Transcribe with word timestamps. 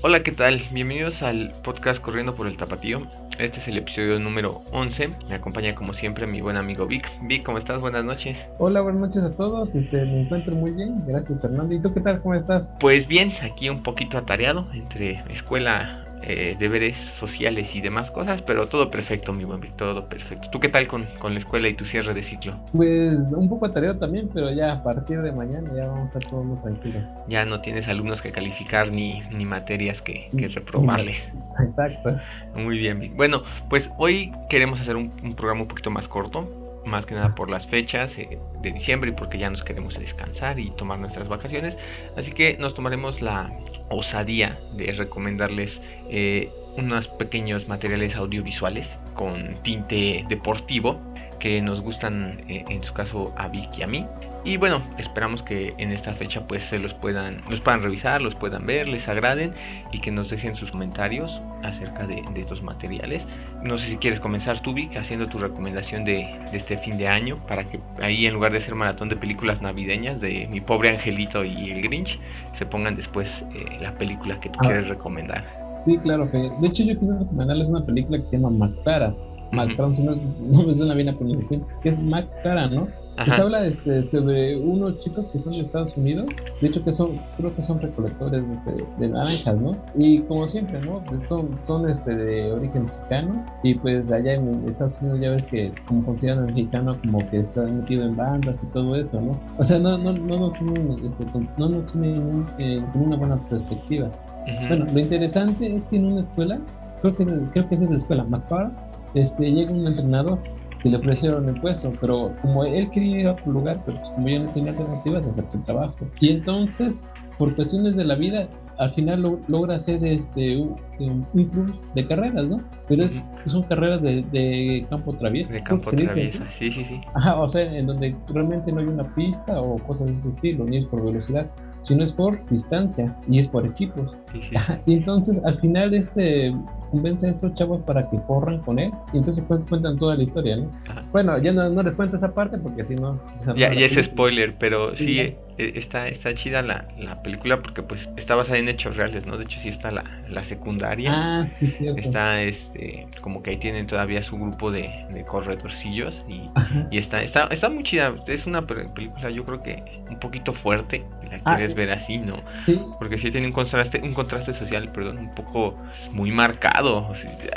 Hola, 0.00 0.22
¿qué 0.22 0.30
tal? 0.30 0.62
Bienvenidos 0.70 1.24
al 1.24 1.52
podcast 1.64 2.00
Corriendo 2.00 2.36
por 2.36 2.46
el 2.46 2.56
Tapatío. 2.56 3.02
Este 3.40 3.58
es 3.58 3.66
el 3.66 3.78
episodio 3.78 4.20
número 4.20 4.62
11. 4.70 5.10
Me 5.28 5.34
acompaña 5.34 5.74
como 5.74 5.92
siempre 5.92 6.24
mi 6.24 6.40
buen 6.40 6.56
amigo 6.56 6.86
Vic. 6.86 7.10
Vic, 7.22 7.42
¿cómo 7.44 7.58
estás? 7.58 7.80
Buenas 7.80 8.04
noches. 8.04 8.38
Hola, 8.58 8.80
buenas 8.80 9.00
noches 9.00 9.24
a 9.24 9.36
todos. 9.36 9.74
Este, 9.74 9.96
me 9.96 10.20
encuentro 10.20 10.54
muy 10.54 10.70
bien. 10.70 11.02
Gracias, 11.04 11.40
Fernando. 11.42 11.74
¿Y 11.74 11.82
tú 11.82 11.92
qué 11.92 12.00
tal? 12.00 12.22
¿Cómo 12.22 12.36
estás? 12.36 12.72
Pues 12.78 13.08
bien, 13.08 13.32
aquí 13.42 13.68
un 13.70 13.82
poquito 13.82 14.18
atareado 14.18 14.68
entre 14.72 15.24
escuela, 15.30 16.07
eh, 16.22 16.56
deberes 16.58 16.96
sociales 16.96 17.74
y 17.74 17.80
demás 17.80 18.10
cosas, 18.10 18.42
pero 18.42 18.68
todo 18.68 18.90
perfecto, 18.90 19.32
mi 19.32 19.44
buen 19.44 19.60
Vic, 19.60 19.76
todo 19.76 20.08
perfecto. 20.08 20.48
¿Tú 20.50 20.60
qué 20.60 20.68
tal 20.68 20.86
con, 20.86 21.06
con, 21.18 21.32
la 21.34 21.40
escuela 21.40 21.68
y 21.68 21.74
tu 21.74 21.84
cierre 21.84 22.14
de 22.14 22.22
ciclo? 22.22 22.58
Pues 22.72 23.18
un 23.32 23.48
poco 23.48 23.66
atareado 23.66 23.98
también, 23.98 24.28
pero 24.32 24.50
ya 24.50 24.72
a 24.72 24.82
partir 24.82 25.22
de 25.22 25.32
mañana 25.32 25.70
ya 25.74 25.86
vamos 25.86 26.14
a 26.14 26.18
todos 26.18 26.46
los 26.46 26.62
tranquilos. 26.62 27.04
Ya 27.28 27.44
no 27.44 27.60
tienes 27.60 27.88
alumnos 27.88 28.20
que 28.20 28.32
calificar 28.32 28.90
ni, 28.90 29.20
ni 29.30 29.44
materias 29.44 30.02
que, 30.02 30.30
que 30.36 30.48
reprobarles. 30.48 31.30
Exacto. 31.60 32.18
Muy 32.54 32.78
bien. 32.78 33.12
Bueno, 33.16 33.42
pues 33.68 33.90
hoy 33.98 34.32
queremos 34.48 34.80
hacer 34.80 34.96
un, 34.96 35.12
un 35.22 35.34
programa 35.34 35.62
un 35.62 35.68
poquito 35.68 35.90
más 35.90 36.08
corto 36.08 36.67
más 36.84 37.06
que 37.06 37.14
nada 37.14 37.34
por 37.34 37.50
las 37.50 37.66
fechas 37.66 38.16
eh, 38.18 38.38
de 38.60 38.72
diciembre 38.72 39.10
y 39.10 39.12
porque 39.14 39.38
ya 39.38 39.50
nos 39.50 39.64
queremos 39.64 39.98
descansar 39.98 40.58
y 40.58 40.70
tomar 40.70 40.98
nuestras 40.98 41.28
vacaciones. 41.28 41.76
Así 42.16 42.32
que 42.32 42.56
nos 42.58 42.74
tomaremos 42.74 43.20
la 43.20 43.52
osadía 43.90 44.58
de 44.74 44.92
recomendarles 44.92 45.80
eh, 46.10 46.50
unos 46.76 47.08
pequeños 47.08 47.68
materiales 47.68 48.16
audiovisuales 48.16 48.88
con 49.14 49.62
tinte 49.62 50.24
deportivo 50.28 51.00
que 51.38 51.60
nos 51.62 51.80
gustan 51.80 52.44
eh, 52.48 52.64
en 52.68 52.82
su 52.84 52.92
caso 52.92 53.32
a 53.36 53.48
Vicky 53.48 53.80
y 53.80 53.82
a 53.82 53.86
mí 53.86 54.06
y 54.44 54.56
bueno, 54.56 54.82
esperamos 54.98 55.42
que 55.42 55.74
en 55.78 55.92
esta 55.92 56.12
fecha 56.12 56.46
pues 56.46 56.62
se 56.64 56.78
los 56.78 56.94
puedan, 56.94 57.42
los 57.50 57.60
puedan 57.60 57.82
revisar, 57.82 58.22
los 58.22 58.34
puedan 58.34 58.66
ver, 58.66 58.88
les 58.88 59.08
agraden 59.08 59.52
y 59.92 60.00
que 60.00 60.10
nos 60.10 60.30
dejen 60.30 60.54
sus 60.56 60.70
comentarios 60.70 61.40
acerca 61.62 62.06
de, 62.06 62.22
de 62.32 62.40
estos 62.40 62.62
materiales. 62.62 63.26
No 63.62 63.78
sé 63.78 63.88
si 63.88 63.96
quieres 63.96 64.20
comenzar 64.20 64.60
tú, 64.60 64.72
Vic, 64.72 64.96
haciendo 64.96 65.26
tu 65.26 65.38
recomendación 65.38 66.04
de, 66.04 66.26
de, 66.50 66.56
este 66.56 66.78
fin 66.78 66.96
de 66.98 67.08
año 67.08 67.38
para 67.46 67.64
que 67.64 67.80
ahí 68.00 68.26
en 68.26 68.34
lugar 68.34 68.52
de 68.52 68.60
ser 68.60 68.74
maratón 68.74 69.08
de 69.08 69.16
películas 69.16 69.60
navideñas 69.60 70.20
de 70.20 70.48
Mi 70.50 70.60
pobre 70.60 70.90
angelito 70.90 71.44
y 71.44 71.70
el 71.70 71.82
Grinch, 71.82 72.18
se 72.54 72.64
pongan 72.64 72.96
después 72.96 73.44
eh, 73.54 73.78
la 73.80 73.92
película 73.98 74.38
que 74.40 74.50
tú 74.50 74.58
ah. 74.62 74.66
quieres 74.66 74.88
recomendar. 74.88 75.44
Sí, 75.84 75.98
claro, 75.98 76.30
que 76.30 76.38
de 76.38 76.66
hecho 76.66 76.84
yo 76.84 76.98
quiero 76.98 77.18
recomendarles 77.18 77.68
una 77.68 77.84
película 77.84 78.18
que 78.18 78.26
se 78.26 78.36
llama 78.36 78.50
Mactara. 78.50 79.14
Mactara, 79.52 79.88
uh 79.88 79.92
-huh. 79.92 79.96
si 79.96 80.02
no, 80.02 80.14
no 80.14 80.62
me 80.64 80.74
suena 80.74 80.94
bien 80.94 81.06
la 81.06 81.14
pronunciación, 81.14 81.64
que 81.82 81.90
es 81.90 81.98
Mactara, 81.98 82.68
¿no? 82.68 82.88
Pues 83.24 83.38
habla 83.38 83.66
este, 83.66 84.04
sobre 84.04 84.56
unos 84.56 85.00
chicos 85.00 85.26
que 85.28 85.38
son 85.38 85.52
de 85.54 85.60
Estados 85.60 85.96
Unidos, 85.96 86.26
de 86.60 86.68
hecho 86.68 86.84
que 86.84 86.92
son, 86.92 87.20
creo 87.36 87.54
que 87.54 87.62
son 87.62 87.80
recolectores 87.80 88.42
de, 88.64 88.84
de 88.98 89.08
naranjas, 89.12 89.56
¿no? 89.56 89.72
Y 89.96 90.20
como 90.20 90.46
siempre, 90.46 90.80
¿no? 90.80 91.02
Pues 91.04 91.28
son, 91.28 91.58
son 91.62 91.88
este, 91.90 92.14
de 92.14 92.52
origen 92.52 92.84
mexicano 92.84 93.44
y 93.62 93.74
pues 93.74 94.10
allá 94.12 94.34
en 94.34 94.64
Estados 94.68 94.98
Unidos 95.00 95.20
ya 95.20 95.30
ves 95.32 95.44
que 95.44 95.72
como 95.86 96.04
consideran 96.04 96.38
al 96.38 96.46
mexicano 96.46 96.96
como 97.04 97.30
que 97.30 97.40
está 97.40 97.62
metido 97.62 98.04
en 98.04 98.16
bandas 98.16 98.56
y 98.62 98.66
todo 98.72 98.96
eso, 98.96 99.20
¿no? 99.20 99.32
O 99.58 99.64
sea, 99.64 99.78
no, 99.78 99.98
no, 99.98 100.12
no, 100.12 100.38
no 100.38 100.52
tienen, 100.52 100.90
este, 100.90 101.38
no, 101.56 101.68
no 101.68 101.78
tienen 101.80 102.46
eh, 102.58 102.82
una 102.94 103.16
buena 103.16 103.36
perspectiva. 103.48 104.06
Uh 104.06 104.50
-huh. 104.50 104.68
Bueno, 104.68 104.86
lo 104.92 105.00
interesante 105.00 105.76
es 105.76 105.84
que 105.84 105.96
en 105.96 106.12
una 106.12 106.20
escuela, 106.20 106.60
creo 107.02 107.16
que, 107.16 107.26
creo 107.52 107.68
que 107.68 107.74
es 107.74 107.82
en 107.82 107.90
la 107.90 107.96
escuela, 107.96 108.24
McFarland, 108.24 108.76
este, 109.14 109.50
llega 109.50 109.72
un 109.72 109.86
entrenador 109.86 110.38
que 110.82 110.90
le 110.90 110.96
ofrecieron 110.96 111.48
el 111.48 111.60
puesto, 111.60 111.92
pero 112.00 112.34
como 112.42 112.64
él 112.64 112.90
quería 112.90 113.20
ir 113.20 113.28
a 113.28 113.32
otro 113.32 113.52
lugar, 113.52 113.82
pero 113.84 113.98
pues 113.98 114.10
como 114.10 114.28
ya 114.28 114.38
no 114.40 114.50
tenía 114.50 114.70
alternativas, 114.70 115.26
aceptó 115.26 115.58
el 115.58 115.64
trabajo. 115.64 115.96
Y 116.20 116.30
entonces, 116.30 116.92
por 117.36 117.54
cuestiones 117.54 117.96
de 117.96 118.04
la 118.04 118.14
vida, 118.14 118.48
al 118.78 118.94
final 118.94 119.22
lo, 119.22 119.40
logra 119.48 119.76
hacer 119.76 120.04
este 120.04 120.56
un, 120.56 120.76
un, 121.00 121.44
club 121.46 121.74
de 121.94 122.06
carreras, 122.06 122.46
¿no? 122.46 122.62
Pero 122.88 123.04
es, 123.04 123.10
uh 123.10 123.14
-huh. 123.14 123.50
son 123.50 123.62
carreras 123.64 124.00
de, 124.02 124.22
de, 124.30 124.86
campo 124.88 125.12
traviesa. 125.14 125.52
De 125.52 125.62
campo 125.62 125.90
traviesa, 125.90 126.46
sí, 126.50 126.70
sí, 126.70 126.84
sí. 126.84 127.00
Ajá, 127.14 127.40
o 127.40 127.48
sea, 127.48 127.62
en 127.76 127.86
donde 127.86 128.16
realmente 128.28 128.70
no 128.70 128.80
hay 128.80 128.86
una 128.86 129.04
pista 129.14 129.60
o 129.60 129.76
cosas 129.78 130.06
de 130.06 130.18
ese 130.18 130.28
estilo, 130.28 130.64
ni 130.64 130.78
es 130.78 130.86
por 130.86 131.04
velocidad, 131.04 131.50
sino 131.82 132.04
es 132.04 132.12
por 132.12 132.44
distancia 132.50 133.16
y 133.28 133.40
es 133.40 133.48
por 133.48 133.66
equipos. 133.66 134.16
Sí, 134.32 134.40
sí. 134.42 134.56
Y 134.86 134.94
entonces 134.94 135.40
al 135.44 135.58
final 135.60 135.92
este 135.92 136.54
convence 136.90 137.26
a 137.26 137.30
estos 137.30 137.54
chavos 137.54 137.82
para 137.82 138.08
que 138.10 138.18
corran 138.26 138.58
con 138.60 138.78
él 138.78 138.90
y 139.12 139.18
entonces 139.18 139.44
cuentan 139.44 139.98
toda 139.98 140.16
la 140.16 140.22
historia, 140.22 140.56
¿no? 140.56 140.70
Ajá. 140.88 141.04
Bueno, 141.12 141.38
ya 141.38 141.52
no, 141.52 141.68
no, 141.68 141.82
les 141.82 141.94
cuento 141.94 142.16
esa 142.16 142.34
parte 142.34 142.58
porque 142.58 142.84
si 142.84 142.94
no... 142.94 143.20
Ya, 143.56 143.72
ya 143.72 143.86
es 143.86 144.04
spoiler, 144.04 144.56
pero 144.58 144.94
sí, 144.96 145.04
sí 145.04 145.36
está, 145.58 146.08
está 146.08 146.32
chida 146.34 146.62
la, 146.62 146.86
la, 146.98 147.20
película 147.22 147.60
porque 147.60 147.82
pues 147.82 148.08
está 148.16 148.36
basada 148.36 148.58
en 148.58 148.68
hechos 148.68 148.96
reales, 148.96 149.26
¿no? 149.26 149.36
De 149.36 149.44
hecho 149.44 149.58
sí 149.58 149.68
está 149.68 149.90
la, 149.90 150.04
la 150.28 150.44
secundaria. 150.44 151.10
Ah, 151.12 151.48
sí, 151.58 151.66
cierto. 151.78 152.00
Está 152.00 152.42
este, 152.42 153.08
como 153.20 153.42
que 153.42 153.50
ahí 153.50 153.56
tienen 153.56 153.86
todavía 153.86 154.22
su 154.22 154.36
grupo 154.36 154.70
de, 154.70 154.88
de 155.12 155.24
corredorcillos 155.24 156.22
y, 156.28 156.42
y, 156.90 156.98
está, 156.98 157.22
está, 157.22 157.46
está 157.46 157.68
muy 157.68 157.82
chida. 157.82 158.14
Es 158.26 158.46
una 158.46 158.66
película 158.66 159.30
yo 159.30 159.44
creo 159.44 159.62
que 159.62 159.82
un 160.08 160.18
poquito 160.20 160.52
fuerte, 160.52 161.04
la 161.30 161.38
quieres 161.40 161.72
ah, 161.72 161.76
ver 161.76 161.92
así, 161.92 162.18
¿no? 162.18 162.36
Sí. 162.64 162.80
Porque 162.98 163.18
sí 163.18 163.30
tiene 163.30 163.48
un 163.48 163.52
contraste, 163.52 164.00
un 164.02 164.14
contraste 164.14 164.54
social, 164.54 164.90
perdón, 164.92 165.18
un 165.18 165.34
poco 165.34 165.76
muy 166.12 166.30
marcado. 166.30 166.77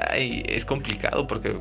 Ay, 0.10 0.44
es 0.48 0.66
complicado 0.66 1.28
porque 1.28 1.56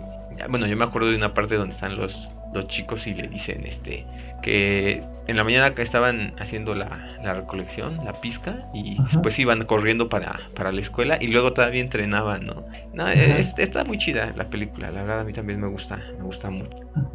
bueno, 0.49 0.67
yo 0.67 0.77
me 0.77 0.85
acuerdo 0.85 1.09
de 1.09 1.17
una 1.17 1.35
parte 1.35 1.57
donde 1.57 1.75
están 1.75 1.97
los, 1.97 2.29
los 2.55 2.67
chicos 2.69 3.07
y 3.07 3.15
le 3.15 3.29
dicen 3.29 3.67
este 3.67 4.07
que 4.43 5.03
en 5.27 5.37
la 5.37 5.45
mañana 5.45 5.75
que 5.75 5.83
estaban 5.83 6.33
haciendo 6.39 6.75
la, 6.75 7.09
la 7.23 7.35
recolección, 7.35 7.99
la 8.05 8.15
pizca, 8.15 8.67
y 8.73 8.95
Ajá. 8.95 9.09
después 9.13 9.39
iban 9.39 9.65
corriendo 9.67 10.09
para, 10.09 10.41
para 10.57 10.73
la 10.73 10.81
escuela 10.81 11.19
y 11.21 11.27
luego 11.27 11.53
todavía 11.53 11.83
entrenaban, 11.83 12.47
¿no? 12.47 12.65
No, 12.95 13.07
es, 13.09 13.53
está 13.59 13.85
muy 13.85 13.99
chida 13.99 14.33
la 14.37 14.49
película, 14.49 14.91
la 14.91 15.03
verdad 15.03 15.21
a 15.21 15.25
mí 15.25 15.35
también 15.35 15.61
me 15.61 15.69
gusta, 15.69 15.97
me 16.17 16.25
gusta 16.25 16.49
mucho. 16.49 16.75
Ajá. 16.97 17.09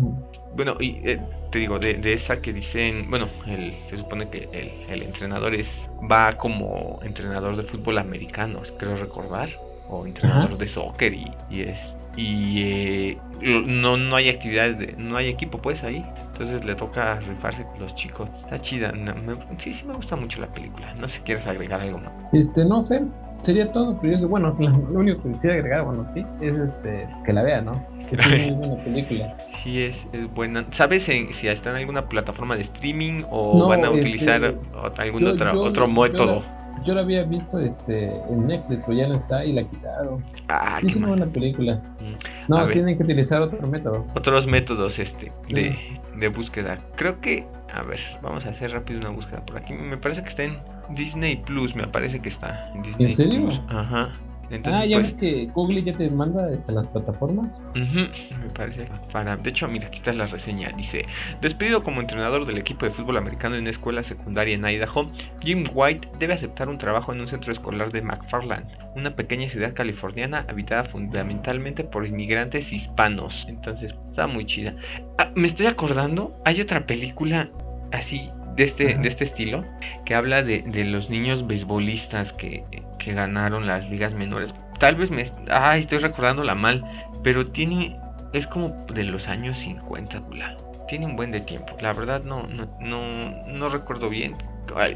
Bueno, 0.56 0.77
y 0.79 1.01
eh, 1.03 1.19
te 1.51 1.59
digo, 1.59 1.79
de, 1.79 1.95
de, 1.95 2.13
esa 2.13 2.39
que 2.41 2.53
dicen, 2.53 3.09
bueno, 3.09 3.27
el, 3.47 3.73
se 3.89 3.97
supone 3.97 4.29
que 4.29 4.47
el, 4.53 4.72
el 4.89 5.01
entrenador 5.01 5.56
es 5.56 5.89
va 6.09 6.38
como 6.38 7.00
entrenador 7.03 7.57
de 7.57 7.63
fútbol 7.63 7.97
americano, 7.97 8.62
creo 8.77 8.97
recordar 8.97 9.50
o 9.90 10.06
entrenador 10.06 10.46
Ajá. 10.46 10.57
de 10.57 10.68
soccer 10.68 11.13
y, 11.13 11.31
y, 11.50 11.62
es 11.62 11.96
y 12.18 12.62
eh, 12.62 13.18
no, 13.41 13.97
no 13.97 14.16
hay 14.16 14.29
actividades 14.29 14.78
de, 14.78 14.96
no 14.97 15.18
hay 15.18 15.28
equipo 15.28 15.57
pues 15.57 15.84
ahí. 15.84 16.06
Entonces 16.31 16.63
le 16.66 16.75
toca 16.75 17.19
rifarse 17.19 17.63
con 17.63 17.79
los 17.79 17.95
chicos. 17.95 18.29
Está 18.38 18.59
chida 18.59 18.91
no, 18.91 19.13
me, 19.16 19.34
sí 19.59 19.74
sí 19.74 19.85
me 19.85 19.94
gusta 19.94 20.16
mucho 20.16 20.40
la 20.40 20.47
película. 20.47 20.94
No 20.95 21.07
sé 21.07 21.18
si 21.18 21.24
quieres 21.24 21.45
agregar 21.45 21.81
algo 21.81 22.00
más 22.00 22.12
este 22.31 22.66
no 22.66 22.84
Fer 22.84 23.03
sería 23.44 23.72
todo 23.72 23.97
pero 24.01 24.18
yo, 24.18 24.28
bueno 24.28 24.56
lo 24.91 25.00
único 25.00 25.22
que 25.24 25.29
quisiera 25.29 25.56
agregar 25.56 25.85
bueno 25.85 26.07
sí 26.13 26.25
es 26.41 26.57
este 26.57 27.07
que 27.25 27.34
la 27.34 27.44
vea 27.44 27.62
no 27.62 27.74
que 28.09 28.16
es 28.16 28.28
muy 28.28 28.68
buena 28.68 28.84
película. 28.84 29.35
Sí 29.63 29.81
es, 29.81 30.07
es 30.13 30.31
buena. 30.31 30.63
Sabes 30.69 31.09
en, 31.09 31.34
si 31.34 31.47
está 31.47 31.72
en 31.72 31.78
alguna 31.78 32.07
plataforma 32.07 32.56
de 32.56 32.62
streaming 32.62 33.24
o 33.31 33.57
no, 33.57 33.68
van 33.68 33.84
a 33.84 33.90
utilizar 33.90 34.44
este, 34.44 35.01
algún 35.01 35.24
yo, 35.24 35.34
otra, 35.34 35.53
yo, 35.53 35.63
otro 35.63 35.88
método 35.88 36.44
yo 36.84 36.94
la 36.94 37.02
había 37.02 37.24
visto 37.24 37.59
este 37.59 38.08
en 38.30 38.47
Netflix, 38.47 38.84
pero 38.86 38.97
ya 38.97 39.08
no 39.08 39.16
está 39.16 39.46
y 39.46 39.53
la 39.53 39.63
quitaron. 39.63 40.24
Ah, 40.47 40.80
es 40.84 40.96
una 40.96 41.08
buena 41.09 41.25
película. 41.25 41.81
Mm. 42.00 42.50
No, 42.52 42.68
tienen 42.69 42.97
que 42.97 43.03
utilizar 43.03 43.41
otro 43.41 43.68
método. 43.68 44.06
Otros 44.16 44.47
métodos 44.47 45.00
este 45.00 45.31
de, 45.50 45.78
mm. 46.16 46.19
de 46.19 46.28
búsqueda. 46.30 46.80
Creo 46.96 47.19
que, 47.22 47.46
a 47.74 47.84
ver, 47.84 48.00
vamos 48.22 48.46
a 48.46 48.50
hacer 48.50 48.72
rápido 48.72 49.00
una 49.00 49.09
búsqueda 49.09 49.46
por 49.46 49.58
aquí. 49.58 49.74
Me 49.74 49.97
parece 49.97 50.24
que 50.24 50.30
está 50.30 50.44
en 50.44 50.59
Disney 50.90 51.38
Plus, 51.38 51.75
me 51.75 51.88
parece 51.88 52.19
que 52.19 52.30
está 52.30 52.72
en 52.74 52.84
Disney 52.84 53.07
¿En 53.07 53.16
serio? 53.16 53.46
Plus. 53.46 53.62
Ajá. 53.69 54.12
Entonces, 54.50 54.83
ah, 54.83 54.85
ya 54.85 54.97
pues, 54.97 55.11
ves 55.11 55.19
que 55.19 55.45
Google 55.53 55.83
ya 55.83 55.94
te 55.94 56.09
manda 56.09 56.47
hasta 56.47 56.72
las 56.72 56.88
plataformas. 56.88 57.47
Uh 57.75 57.79
-huh, 57.79 58.09
me 58.39 58.50
parece. 58.53 58.88
Para, 59.11 59.38
de 59.38 59.50
hecho, 59.50 59.67
mira, 59.67 59.88
aquí 59.88 59.97
está 59.97 60.13
la 60.13 60.28
reseña. 60.28 60.69
Dice: 60.78 61.06
Despedido 61.41 61.83
como 61.83 62.01
entrenador 62.01 62.45
del 62.45 62.57
equipo 62.57 62.85
de 62.85 62.91
fútbol 62.91 63.17
americano 63.17 63.56
en 63.56 63.61
una 63.61 63.72
escuela 63.72 64.03
secundaria 64.03 64.56
en 64.56 64.66
Idaho, 64.66 65.09
Jim 65.41 65.66
White 65.73 66.09
debe 66.19 66.33
aceptar 66.33 66.69
un 66.69 66.77
trabajo 66.77 67.13
en 67.13 67.21
un 67.21 67.27
centro 67.27 67.51
escolar 67.51 67.92
de 67.92 68.01
McFarland, 68.01 68.65
una 68.95 69.15
pequeña 69.15 69.50
ciudad 69.50 69.74
californiana 69.74 70.45
habitada 70.47 70.83
fundamentalmente 70.86 71.83
por 71.83 72.06
inmigrantes 72.06 72.71
hispanos. 72.71 73.45
Entonces, 73.50 73.95
está 74.09 74.27
muy 74.27 74.45
chida. 74.45 74.75
Ah, 75.18 75.31
me 75.36 75.47
estoy 75.47 75.65
acordando, 75.68 76.39
hay 76.45 76.62
otra 76.62 76.86
película 76.86 77.50
así 77.92 78.30
de 78.56 78.63
este, 78.63 78.95
de 78.95 79.07
este 79.07 79.25
estilo 79.25 79.65
que 80.06 80.16
habla 80.16 80.44
de, 80.44 80.62
de 80.62 80.86
los 80.86 81.10
niños 81.10 81.46
beisbolistas 81.48 82.31
que, 82.31 82.63
que, 83.00 83.13
ganaron 83.13 83.68
las 83.68 83.90
ligas 83.90 84.13
menores. 84.13 84.54
Tal 84.80 84.96
vez 84.96 85.12
me... 85.12 85.31
Ay, 85.50 85.81
estoy 85.81 85.98
recordándola 86.00 86.56
mal, 86.56 86.84
pero 87.24 87.48
tiene... 87.48 88.00
Es 88.34 88.48
como 88.48 88.86
de 88.94 89.04
los 89.04 89.28
años 89.28 89.57
50, 89.57 90.19
Dula. 90.19 90.57
Tiene 90.88 91.06
un 91.06 91.16
buen 91.16 91.31
de 91.31 91.40
tiempo. 91.40 91.75
La 91.81 91.94
verdad 91.94 92.24
no, 92.24 92.44
no, 92.44 92.68
no, 92.80 93.48
no 93.48 93.69
recuerdo 93.69 94.10
bien. 94.10 94.34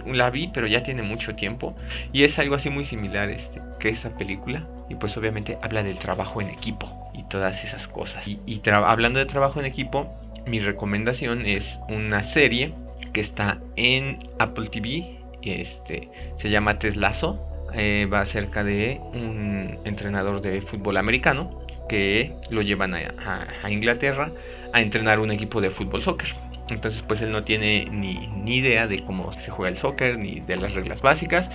La 0.05 0.29
vi, 0.29 0.49
pero 0.53 0.67
ya 0.67 0.83
tiene 0.83 1.03
mucho 1.03 1.35
tiempo. 1.35 1.73
Y 2.11 2.23
es 2.23 2.37
algo 2.37 2.55
así 2.55 2.69
muy 2.69 2.83
similar 2.83 3.29
este, 3.29 3.61
que 3.79 3.89
esa 3.89 4.09
película. 4.09 4.67
Y 4.89 4.95
pues 4.95 5.15
obviamente 5.17 5.57
habla 5.61 5.83
del 5.83 5.97
trabajo 5.97 6.41
en 6.41 6.49
equipo 6.49 7.09
y 7.13 7.23
todas 7.23 7.63
esas 7.63 7.87
cosas. 7.87 8.27
Y, 8.27 8.39
y 8.45 8.61
hablando 8.69 9.19
de 9.19 9.25
trabajo 9.25 9.59
en 9.59 9.65
equipo, 9.65 10.13
mi 10.45 10.59
recomendación 10.59 11.45
es 11.45 11.79
una 11.87 12.23
serie 12.23 12.73
que 13.11 13.21
está 13.21 13.59
en 13.75 14.29
Apple 14.39 14.69
TV. 14.69 15.19
Este, 15.41 16.09
se 16.37 16.49
llama 16.49 16.79
Teslazo. 16.79 17.45
eh, 17.73 18.07
va 18.11 18.21
acerca 18.21 18.63
de 18.63 18.99
un 19.13 19.77
entrenador 19.85 20.41
de 20.41 20.61
fútbol 20.61 20.97
americano 20.97 21.65
que 21.87 22.33
lo 22.49 22.61
llevan 22.61 22.93
a, 22.93 23.69
Inglaterra 23.69 24.31
a 24.73 24.81
entrenar 24.81 25.19
un 25.19 25.31
equipo 25.31 25.59
de 25.59 25.69
fútbol 25.69 26.01
soccer. 26.01 26.29
Entonces 26.69 27.01
pues 27.01 27.21
él 27.21 27.31
no 27.31 27.43
tiene 27.43 27.85
ni, 27.91 28.27
ni, 28.27 28.57
idea 28.57 28.87
de 28.87 29.03
cómo 29.03 29.33
se 29.33 29.49
juega 29.51 29.69
el 29.69 29.77
soccer 29.77 30.17
ni 30.17 30.39
de 30.39 30.55
las 30.55 30.73
reglas 30.73 31.01
básicas. 31.01 31.49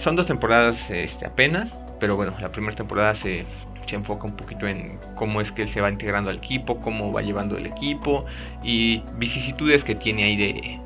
Son 0.00 0.16
dos 0.16 0.28
temporadas 0.28 0.90
este, 0.90 1.26
apenas, 1.26 1.76
pero 2.00 2.16
bueno, 2.16 2.34
la 2.40 2.52
primera 2.52 2.76
temporada 2.76 3.14
se 3.16 3.44
se 3.86 3.96
enfoca 3.96 4.26
un 4.26 4.36
poquito 4.36 4.66
en 4.66 4.98
cómo 5.14 5.40
es 5.40 5.52
que 5.52 5.62
él 5.62 5.68
se 5.68 5.80
va 5.80 5.90
integrando 5.90 6.30
al 6.30 6.36
equipo, 6.36 6.80
cómo 6.80 7.12
va 7.12 7.22
llevando 7.22 7.56
el 7.56 7.66
equipo 7.66 8.24
y 8.62 9.02
vicisitudes 9.16 9.84
que 9.84 9.94
tiene 9.94 10.24
ahí 10.24 10.36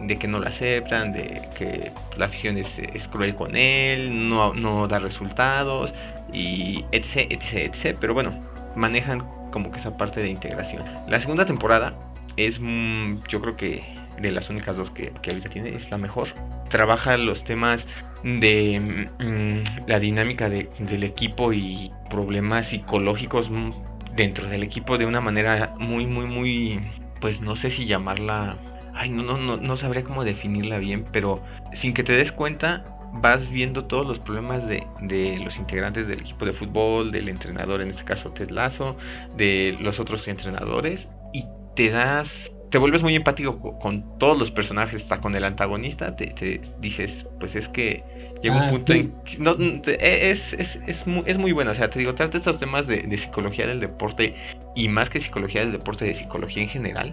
de, 0.06 0.16
que 0.16 0.28
no 0.28 0.40
lo 0.40 0.48
aceptan, 0.48 1.12
de 1.12 1.48
que 1.56 1.92
la 2.16 2.26
afición 2.26 2.56
es, 2.58 3.08
cruel 3.08 3.34
con 3.34 3.56
él, 3.56 4.28
no, 4.28 4.54
no, 4.54 4.88
da 4.88 4.98
resultados 4.98 5.94
y 6.32 6.84
etc, 6.92 7.30
etc, 7.30 7.74
etc. 7.74 7.96
Pero 8.00 8.14
bueno, 8.14 8.32
manejan 8.76 9.22
como 9.50 9.70
que 9.70 9.78
esa 9.78 9.96
parte 9.96 10.20
de 10.20 10.28
integración. 10.28 10.82
La 11.08 11.20
segunda 11.20 11.44
temporada 11.44 11.94
es, 12.36 12.60
mm, 12.60 13.22
yo 13.28 13.40
creo 13.40 13.56
que 13.56 13.82
de 14.20 14.32
las 14.32 14.50
únicas 14.50 14.76
dos 14.76 14.90
que, 14.90 15.12
que 15.22 15.30
ahorita 15.30 15.48
tiene, 15.48 15.74
es 15.74 15.90
la 15.90 15.98
mejor. 15.98 16.28
Trabaja 16.68 17.16
los 17.16 17.44
temas 17.44 17.86
de 18.22 19.08
mm, 19.18 19.88
la 19.88 19.98
dinámica 20.00 20.48
del 20.48 21.04
equipo 21.04 21.52
y 21.52 21.92
problemas 22.10 22.68
psicológicos 22.68 23.50
mm, 23.50 23.72
dentro 24.16 24.48
del 24.48 24.62
equipo 24.62 24.98
de 24.98 25.06
una 25.06 25.20
manera 25.20 25.74
muy, 25.78 26.06
muy, 26.06 26.26
muy, 26.26 26.80
pues 27.20 27.40
no 27.40 27.56
sé 27.56 27.70
si 27.70 27.86
llamarla, 27.86 28.58
ay, 28.94 29.10
no, 29.10 29.22
no, 29.22 29.38
no, 29.38 29.56
no 29.56 29.76
sabría 29.76 30.04
cómo 30.04 30.24
definirla 30.24 30.78
bien, 30.78 31.06
pero 31.12 31.42
sin 31.72 31.94
que 31.94 32.02
te 32.02 32.12
des 32.12 32.32
cuenta, 32.32 32.84
vas 33.12 33.48
viendo 33.48 33.84
todos 33.84 34.06
los 34.06 34.18
problemas 34.18 34.66
de, 34.66 34.84
de, 35.02 35.38
los 35.38 35.56
integrantes 35.56 36.06
del 36.08 36.20
equipo 36.20 36.44
de 36.44 36.52
fútbol, 36.52 37.12
del 37.12 37.28
entrenador, 37.28 37.80
en 37.80 37.90
este 37.90 38.04
caso 38.04 38.30
Ted 38.30 38.50
Lasso, 38.50 38.96
de 39.36 39.76
los 39.80 40.00
otros 40.00 40.26
entrenadores, 40.28 41.08
y 41.32 41.46
te 41.74 41.90
das 41.90 42.52
te 42.70 42.78
vuelves 42.78 43.02
muy 43.02 43.14
empático 43.14 43.78
con, 43.78 44.18
todos 44.18 44.38
los 44.38 44.50
personajes, 44.50 45.02
hasta 45.02 45.20
con 45.20 45.34
el 45.34 45.44
antagonista, 45.44 46.14
te, 46.16 46.60
dices, 46.80 47.26
pues 47.40 47.54
es 47.54 47.68
que 47.68 48.04
llega 48.42 48.56
un 48.56 48.62
ah, 48.62 48.70
punto 48.70 48.92
en... 48.92 49.14
No, 49.38 49.56
e, 49.58 50.30
es, 50.30 50.52
es, 50.52 50.78
es, 50.86 51.06
muy, 51.06 51.22
es 51.26 51.38
muy 51.38 51.52
bueno, 51.52 51.70
o 51.70 51.74
sea, 51.74 51.88
te 51.88 51.98
digo, 51.98 52.14
trata 52.14 52.38
estos 52.38 52.58
temas 52.58 52.86
de, 52.86 53.16
psicología 53.16 53.66
del 53.66 53.80
deporte 53.80 54.34
y 54.74 54.88
más 54.88 55.08
que 55.08 55.20
psicología 55.20 55.62
del 55.62 55.72
deporte, 55.72 56.04
de 56.04 56.14
psicología 56.14 56.62
en 56.62 56.68
general, 56.68 57.12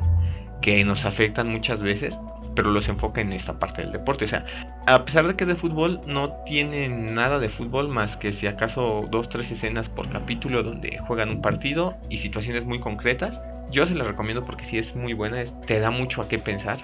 que 0.62 0.84
nos 0.84 1.06
afectan 1.06 1.48
muchas 1.48 1.82
veces, 1.82 2.18
pero 2.56 2.72
los 2.72 2.88
enfoca 2.90 3.22
en 3.22 3.34
esta 3.34 3.58
parte 3.58 3.82
del 3.82 3.92
deporte. 3.92 4.26
O 4.26 4.28
sea, 4.28 4.46
a 4.88 5.06
pesar 5.06 5.28
de 5.28 5.36
que 5.36 5.44
es 5.44 5.48
de 5.48 5.56
fútbol, 5.56 6.02
no 6.08 6.32
tiene 6.46 6.90
nada 6.90 7.40
de 7.40 7.50
fútbol 7.50 7.88
más 7.90 8.18
que 8.18 8.34
si 8.34 8.48
acaso 8.48 9.08
dos, 9.10 9.30
tres 9.30 9.52
escenas 9.52 9.90
por 9.90 10.10
capítulo 10.10 10.64
donde 10.64 10.98
juegan 11.00 11.30
un 11.30 11.42
partido 11.42 11.96
y 12.10 12.18
situaciones 12.18 12.66
muy 12.66 12.80
concretas 12.80 13.40
yo 13.76 13.86
se 13.86 13.94
la 13.94 14.06
recomiendo 14.06 14.42
porque 14.42 14.64
sí 14.64 14.78
es 14.78 14.96
muy 14.96 15.12
buena, 15.12 15.44
te 15.68 15.80
da 15.80 15.92
mucho 15.92 16.22
a 16.22 16.30
qué 16.30 16.40
pensar. 16.40 16.80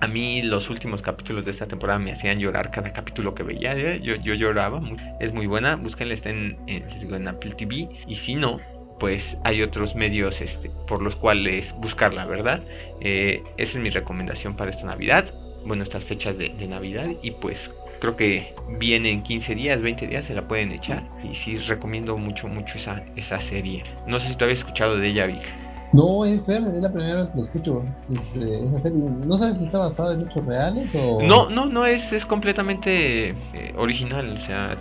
A 0.00 0.06
mí 0.06 0.42
los 0.42 0.70
últimos 0.70 1.02
capítulos 1.02 1.44
de 1.44 1.50
esta 1.50 1.66
temporada 1.66 1.98
me 1.98 2.12
hacían 2.12 2.38
llorar 2.38 2.70
cada 2.70 2.92
capítulo 2.92 3.34
que 3.34 3.42
veía. 3.42 3.76
¿eh? 3.76 4.00
Yo, 4.00 4.14
yo 4.14 4.34
lloraba, 4.34 4.80
es 5.18 5.32
muy 5.34 5.48
buena. 5.48 5.74
Búsquenla, 5.74 6.14
está 6.14 6.30
en, 6.30 6.56
en, 6.68 7.28
Apple 7.28 7.54
TV. 7.58 7.88
Y 8.06 8.14
si 8.14 8.36
no, 8.36 8.60
pues 9.00 9.36
hay 9.42 9.60
otros 9.60 9.96
medios 9.96 10.40
este, 10.40 10.70
por 10.86 11.02
los 11.02 11.16
cuales 11.16 11.74
buscarla, 11.78 12.24
¿verdad? 12.26 12.62
Eh, 13.00 13.42
esa 13.56 13.76
es 13.76 13.82
mi 13.82 13.90
recomendación 13.90 14.56
para 14.56 14.70
esta 14.70 14.86
Navidad. 14.86 15.34
Bueno, 15.66 15.82
estas 15.82 16.04
fechas 16.04 16.38
de, 16.38 16.48
Navidad. 16.68 17.08
Y 17.22 17.32
pues 17.32 17.72
creo 18.00 18.16
que 18.16 18.46
viene 18.78 19.10
en 19.10 19.22
15 19.22 19.56
días, 19.56 19.82
20 19.82 20.06
días, 20.06 20.26
se 20.26 20.34
la 20.34 20.46
pueden 20.46 20.70
echar. 20.70 21.02
Y 21.28 21.34
sí 21.34 21.56
recomiendo 21.56 22.16
mucho, 22.16 22.46
mucho 22.46 22.78
esa, 22.78 23.02
esa 23.16 23.40
serie. 23.40 23.82
No 24.06 24.20
sé 24.20 24.28
si 24.28 24.36
tú 24.36 24.44
habías 24.44 24.60
escuchado 24.60 24.96
de 24.96 25.08
ella, 25.08 25.26
Vic. 25.26 25.69
No, 25.92 26.24
es 26.24 26.48
es 26.48 26.62
la 26.62 26.92
primera 26.92 27.22
vez 27.22 27.30
que 27.30 27.38
lo 27.38 27.44
escucho. 27.44 27.84
Este, 28.12 28.64
esa 28.64 28.78
serie. 28.78 28.98
No 29.26 29.36
sabes 29.38 29.58
si 29.58 29.64
está 29.64 29.78
basada 29.78 30.14
en 30.14 30.22
hechos 30.22 30.46
reales 30.46 30.94
o. 30.94 31.18
No, 31.22 31.50
no, 31.50 31.66
no, 31.66 31.86
es, 31.86 32.12
es 32.12 32.24
completamente 32.24 33.30
eh, 33.30 33.74
original. 33.76 34.38
O 34.40 34.46
sea, 34.46 34.76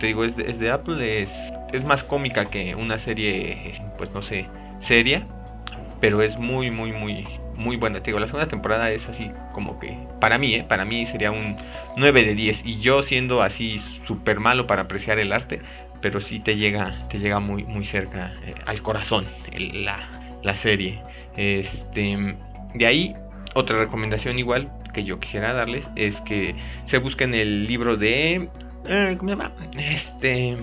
te 0.00 0.08
digo, 0.08 0.24
es 0.24 0.36
de, 0.36 0.50
es 0.50 0.58
de 0.58 0.70
Apple, 0.70 1.22
es, 1.22 1.32
es 1.72 1.84
más 1.84 2.02
cómica 2.02 2.44
que 2.44 2.74
una 2.74 2.98
serie, 2.98 3.74
pues 3.96 4.12
no 4.12 4.22
sé, 4.22 4.46
seria. 4.80 5.26
Pero 6.00 6.22
es 6.22 6.38
muy, 6.38 6.70
muy, 6.70 6.92
muy, 6.92 7.24
muy 7.54 7.76
buena. 7.76 8.00
Te 8.00 8.06
digo, 8.06 8.18
la 8.18 8.26
segunda 8.26 8.48
temporada 8.48 8.90
es 8.90 9.08
así 9.08 9.30
como 9.52 9.78
que, 9.78 9.98
para 10.20 10.38
mí, 10.38 10.54
¿eh? 10.54 10.64
para 10.68 10.84
mí 10.84 11.06
sería 11.06 11.30
un 11.30 11.56
9 11.96 12.22
de 12.24 12.34
10. 12.34 12.64
Y 12.64 12.80
yo 12.80 13.02
siendo 13.02 13.42
así 13.42 13.80
súper 14.06 14.40
malo 14.40 14.66
para 14.66 14.82
apreciar 14.82 15.18
el 15.18 15.32
arte, 15.32 15.60
pero 16.00 16.20
sí 16.20 16.40
te 16.40 16.56
llega, 16.56 17.08
te 17.08 17.18
llega 17.18 17.40
muy, 17.40 17.64
muy 17.64 17.84
cerca 17.84 18.32
eh, 18.44 18.54
al 18.66 18.82
corazón 18.82 19.24
la, 19.56 20.17
la 20.42 20.56
serie. 20.56 21.00
Este, 21.36 22.36
de 22.74 22.86
ahí, 22.86 23.14
otra 23.54 23.78
recomendación 23.78 24.38
igual 24.38 24.70
que 24.92 25.04
yo 25.04 25.20
quisiera 25.20 25.52
darles 25.52 25.88
es 25.96 26.20
que 26.22 26.54
se 26.86 26.98
busquen 26.98 27.34
el 27.34 27.66
libro 27.66 27.96
de... 27.96 28.48
Eh, 28.88 29.14
¿Cómo 29.18 29.30
se 29.30 29.36
llama? 29.36 29.52
Este... 29.76 30.56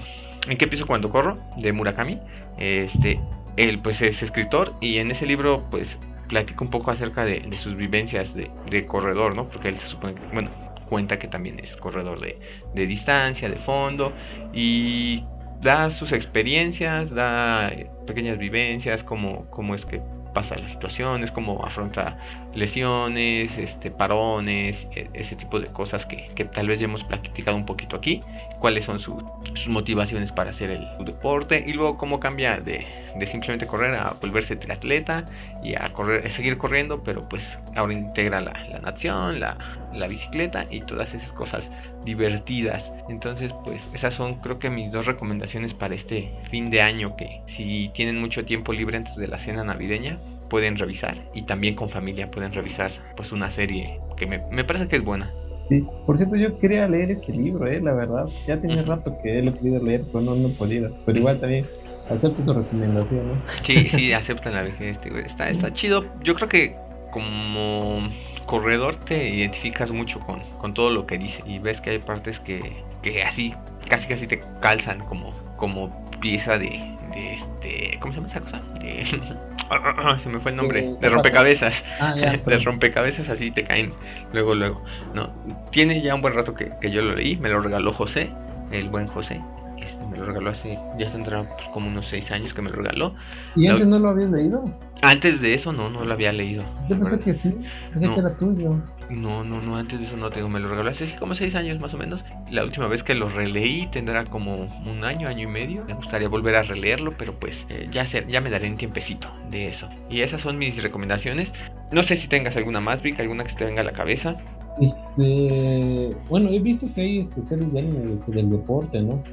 ¿En 0.48 0.58
qué 0.58 0.68
pienso 0.68 0.86
cuando 0.86 1.10
corro? 1.10 1.40
De 1.58 1.72
Murakami. 1.72 2.20
Este, 2.58 3.20
él 3.58 3.80
pues 3.80 4.02
es 4.02 4.22
escritor 4.22 4.74
y 4.80 4.98
en 4.98 5.12
ese 5.12 5.26
libro 5.26 5.66
pues 5.72 5.98
platica 6.28 6.64
un 6.64 6.70
poco 6.70 6.92
acerca 6.92 7.26
de, 7.26 7.58
sus 7.58 7.76
vivencias 7.76 8.34
de, 8.34 8.86
corredor, 8.86 9.36
¿no? 9.36 9.48
Porque 9.50 9.70
él 9.70 9.80
se 9.80 9.88
supone 9.88 10.16
que, 10.16 10.22
bueno, 10.34 10.50
cuenta 10.90 11.18
que 11.20 11.28
también 11.28 11.60
es 11.60 11.76
corredor 11.78 12.20
de, 12.20 12.40
de 12.74 12.88
distancia, 12.88 13.50
de 13.50 13.58
fondo 13.58 14.14
y 14.54 15.24
da 15.66 15.90
sus 15.90 16.12
experiencias, 16.12 17.10
da 17.10 17.72
pequeñas 18.06 18.38
vivencias, 18.38 19.04
cómo, 19.04 19.50
cómo 19.50 19.74
es 19.74 19.84
que 19.84 20.00
pasa 20.32 20.56
las 20.58 20.72
situaciones, 20.72 21.32
cómo 21.32 21.66
afronta 21.66 22.20
lesiones, 22.56 23.58
este, 23.58 23.92
parones, 23.92 24.88
e, 24.96 25.10
ese 25.14 25.36
tipo 25.36 25.60
de 25.60 25.68
cosas 25.68 26.06
que, 26.06 26.34
tal 26.54 26.68
vez 26.68 26.80
ya 26.80 26.86
hemos 26.86 27.04
platicado 27.04 27.58
un 27.58 27.66
poquito 27.66 27.96
aquí, 27.96 28.22
cuáles 28.60 28.86
son 28.86 29.00
sus 29.00 29.24
motivaciones 29.68 30.32
para 30.32 30.52
hacer 30.52 30.72
el 30.72 31.06
deporte 31.06 31.64
y 31.66 31.74
luego 31.74 31.98
cómo 31.98 32.20
cambia 32.20 32.58
de, 32.58 32.86
simplemente 33.28 33.68
correr 33.68 33.96
a 33.96 34.16
volverse 34.22 34.56
triatleta 34.56 35.26
y 35.64 35.76
a 35.76 35.92
correr, 35.94 36.26
a 36.26 36.32
seguir 36.32 36.58
corriendo, 36.58 37.04
pero 37.04 37.28
pues 37.28 37.60
ahora 37.76 37.94
integra 37.94 38.42
la, 38.42 38.54
la 38.70 38.80
natación, 38.80 39.40
la, 39.40 39.58
la 39.94 40.08
bicicleta 40.08 40.66
y 40.70 40.82
todas 40.82 41.14
esas 41.14 41.32
cosas 41.34 41.70
divertidas. 42.04 42.92
Entonces, 43.10 43.52
pues 43.64 43.82
esas 43.94 44.14
son 44.14 44.36
creo 44.36 44.60
que 44.60 44.70
mis 44.70 44.92
dos 44.92 45.06
recomendaciones 45.06 45.74
para 45.74 45.96
este 45.96 46.32
fin 46.50 46.70
de 46.70 46.82
año 46.82 47.16
que 47.16 47.42
si 47.48 47.90
tienen 47.94 48.20
mucho 48.20 48.46
tiempo 48.46 48.74
libre 48.74 48.98
antes 48.98 49.16
de 49.16 49.28
la 49.28 49.40
cena 49.40 49.64
navideña, 49.64 50.20
pueden 50.50 50.78
revisar 50.78 51.18
y 51.34 51.44
también 51.44 51.76
con 51.76 51.90
familia 51.90 52.30
pueden 52.32 52.54
revisar 52.54 52.92
pues 53.16 53.32
una 53.32 53.52
serie 53.52 54.00
que 54.18 54.26
me, 54.28 54.64
parece 54.64 54.88
que 54.88 54.98
es 54.98 55.04
buena. 55.04 55.32
Sí, 55.70 55.84
por 56.06 56.18
cierto 56.18 56.36
yo 56.36 56.58
quería 56.60 56.88
leer 56.88 57.12
este 57.12 57.32
libro, 57.32 57.66
eh, 57.68 57.82
la 57.82 57.94
verdad. 57.94 58.26
Ya 58.48 58.60
tenía 58.62 58.84
rato 58.84 59.18
que 59.24 59.42
lo 59.42 59.52
he 59.52 59.54
querido 59.56 59.84
leer, 59.84 60.04
pero 60.12 60.22
no, 60.22 60.36
no 60.36 60.50
he 60.50 60.52
podido. 60.52 60.96
Pero 61.06 61.18
igual 61.18 61.40
también 61.40 61.66
acepto 62.10 62.44
tu 62.44 62.54
recomendación, 62.54 63.28
¿no? 63.30 63.42
Sí, 63.64 63.90
sí, 63.90 64.14
aceptan 64.14 64.54
la 64.54 64.62
vejez, 64.62 65.00
está, 65.26 65.50
está 65.50 65.74
chido. 65.74 66.02
Yo 66.24 66.36
creo 66.36 66.50
que 66.50 66.76
como 67.12 68.10
corredor 68.46 68.96
te 68.98 69.30
identificas 69.30 69.92
mucho 69.92 70.20
con, 70.20 70.42
con 70.60 70.74
todo 70.74 70.90
lo 70.90 71.08
que 71.08 71.18
dice 71.18 71.42
y 71.46 71.60
ves 71.60 71.82
que 71.82 71.92
hay 71.92 72.00
partes 72.00 72.40
que, 72.40 72.60
que 73.02 73.24
así, 73.24 73.54
casi 73.90 74.08
casi 74.08 74.28
te 74.28 74.40
calzan 74.62 75.00
como, 75.06 75.34
como 75.58 76.06
pieza 76.20 76.58
de, 76.58 76.82
de 77.14 77.34
este, 77.34 77.98
¿cómo 78.00 78.14
se 78.14 78.20
llama 78.20 78.28
esa 78.28 78.42
cosa? 78.42 78.60
De, 78.80 79.06
se 80.24 80.30
me 80.30 80.40
fue 80.40 80.52
el 80.52 80.58
nombre, 80.58 80.96
de 81.00 81.10
rompecabezas. 81.10 81.84
Ah, 82.00 82.14
de 82.46 82.58
rompecabezas 82.60 83.30
así 83.30 83.52
te 83.52 83.64
caen 83.64 83.94
luego, 84.34 84.56
luego. 84.56 84.84
No, 85.14 85.30
tiene 85.72 86.02
ya 86.02 86.16
un 86.16 86.22
buen 86.22 86.34
rato 86.34 86.54
que, 86.54 86.72
que 86.82 86.92
yo 86.92 87.02
lo 87.02 87.16
leí, 87.16 87.38
me 87.38 87.50
lo 87.50 87.62
regaló 87.62 87.94
José, 87.94 88.30
el 88.72 88.90
buen 88.90 89.08
José. 89.08 89.42
Este, 89.86 90.08
me 90.08 90.18
lo 90.18 90.26
regaló 90.26 90.50
hace, 90.50 90.80
ya 90.98 91.12
tendrá 91.12 91.44
como 91.72 91.88
unos 91.88 92.08
6 92.08 92.32
años 92.32 92.54
que 92.54 92.62
me 92.62 92.72
lo 92.72 92.78
regaló. 92.78 93.14
¿Y 93.56 93.68
antes 93.68 93.86
no 93.88 94.00
lo 94.00 94.10
habías 94.10 94.32
leído? 94.32 94.66
Antes 95.04 95.40
de 95.42 95.54
eso 95.54 95.74
no, 95.74 95.90
no 95.90 96.04
lo 96.06 96.14
había 96.14 96.32
leído. 96.32 96.64
Yo 96.90 96.98
pensé 96.98 97.20
que 97.20 97.36
sí, 97.36 97.56
pensé 97.92 98.10
que 98.10 98.20
era 98.20 98.36
tuyo. 98.36 98.78
No, 99.10 99.44
no, 99.44 99.62
no, 99.62 99.76
antes 99.78 100.00
de 100.00 100.06
eso 100.06 100.18
no 100.18 100.30
tengo, 100.30 100.50
me 100.50 100.60
lo 100.60 100.68
regaló 100.68 100.90
hace 100.90 101.16
como 101.18 101.36
6 101.36 101.54
años 101.56 101.80
más 101.80 101.94
o 101.94 101.98
menos. 101.98 102.26
La 102.50 102.64
última 102.64 102.88
vez 102.88 103.04
que 103.04 103.14
lo 103.14 103.30
releí 103.30 103.88
tendrá 103.88 104.26
como 104.26 104.68
un 104.86 105.04
año, 105.04 105.28
año 105.28 105.44
y 105.44 105.52
medio. 105.52 105.86
Me 105.86 105.94
gustaría 105.94 106.28
volver 106.28 106.56
a 106.56 106.64
releerlo, 106.64 107.14
pero 107.18 107.40
pues 107.40 107.66
eh, 107.70 107.88
ya, 107.92 108.06
ser, 108.06 108.28
ya 108.28 108.42
me 108.42 108.50
daré 108.50 108.70
un 108.70 108.78
tiempecito 108.78 109.28
de 109.50 109.68
eso. 109.68 109.88
Y 110.10 110.22
esas 110.22 110.42
son 110.42 110.58
mis 110.58 110.82
recomendaciones. 110.82 111.54
No 111.92 112.04
sé 112.04 112.18
si 112.18 112.28
tengas 112.28 112.56
alguna 112.56 112.82
más, 112.82 113.02
Vic, 113.02 113.20
alguna 113.20 113.44
que 113.44 113.52
se 113.52 113.58
te 113.58 113.66
venga 113.66 113.82
a 113.82 113.86
la 113.86 113.94
cabeza. 113.94 114.38
Este, 114.82 116.16
bueno, 116.30 116.50
he 116.50 116.60
visto 116.60 116.88
que 116.94 117.02
hay 117.02 117.20
este, 117.20 117.44
series 117.44 117.72
del 117.72 118.50
deporte, 118.50 119.02
¿no? 119.02 119.24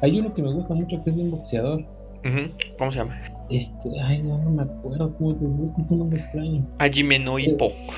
Hay 0.00 0.18
uno 0.18 0.32
que 0.32 0.42
me 0.42 0.52
gusta 0.52 0.74
mucho 0.74 1.02
que 1.02 1.10
es 1.10 1.16
un 1.16 1.30
boxeador. 1.32 1.84
¿Cómo 2.78 2.92
se 2.92 2.98
llama? 2.98 3.33
Este, 3.50 4.00
ay, 4.02 4.22
no, 4.22 4.38
no 4.38 4.50
me 4.50 4.62
acuerdo 4.62 5.14
cómo 5.18 5.34
te 5.34 5.44
es 5.82 5.90
un 5.90 5.98
nombre 5.98 6.20
extraño. 6.20 6.66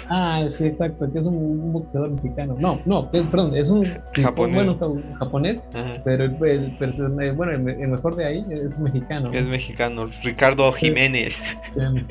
Ah, 0.09 0.45
sí, 0.51 0.67
exacto, 0.67 1.11
que 1.13 1.19
es 1.21 1.25
un, 1.25 1.73
boxeador 1.73 2.11
mexicano. 2.11 2.57
No, 2.59 2.81
no, 2.85 3.11
perdón, 3.11 3.57
es 3.57 3.71
un 3.71 3.87
japonés. 4.13 4.57
Bueno, 4.57 5.03
japonés, 5.19 5.63
pero 6.05 6.25
el, 6.25 6.37
el, 6.43 7.33
bueno, 7.35 7.53
el, 7.53 7.89
mejor 7.89 8.17
de 8.17 8.27
ahí 8.27 8.47
es 8.51 8.79
mexicano. 8.79 9.31
Es 9.33 9.45
mexicano, 9.47 10.11
Ricardo 10.23 10.73
Jiménez. 10.73 11.41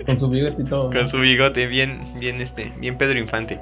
Con 0.06 0.18
su 0.18 0.30
bigote 0.30 0.62
y 0.62 0.66
todo. 0.66 0.90
Con 0.94 1.10
su 1.10 1.20
bigote, 1.20 1.68
bien, 1.68 2.00
bien, 2.20 2.42
este, 2.42 2.72
bien 2.80 2.98
Pedro 2.98 3.20
Infante. 3.20 3.60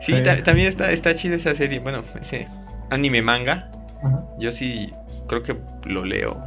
Sí, 0.00 0.14
también 0.44 0.68
está, 0.68 0.90
está 0.90 1.14
chida 1.14 1.36
esa 1.36 1.54
serie, 1.54 1.78
bueno, 1.78 2.02
ese 2.20 2.48
anime 2.90 3.22
manga. 3.22 3.70
Yo 4.40 4.50
sí 4.50 4.92
creo 5.28 5.42
que 5.42 5.56
lo 5.84 6.04
leo, 6.04 6.42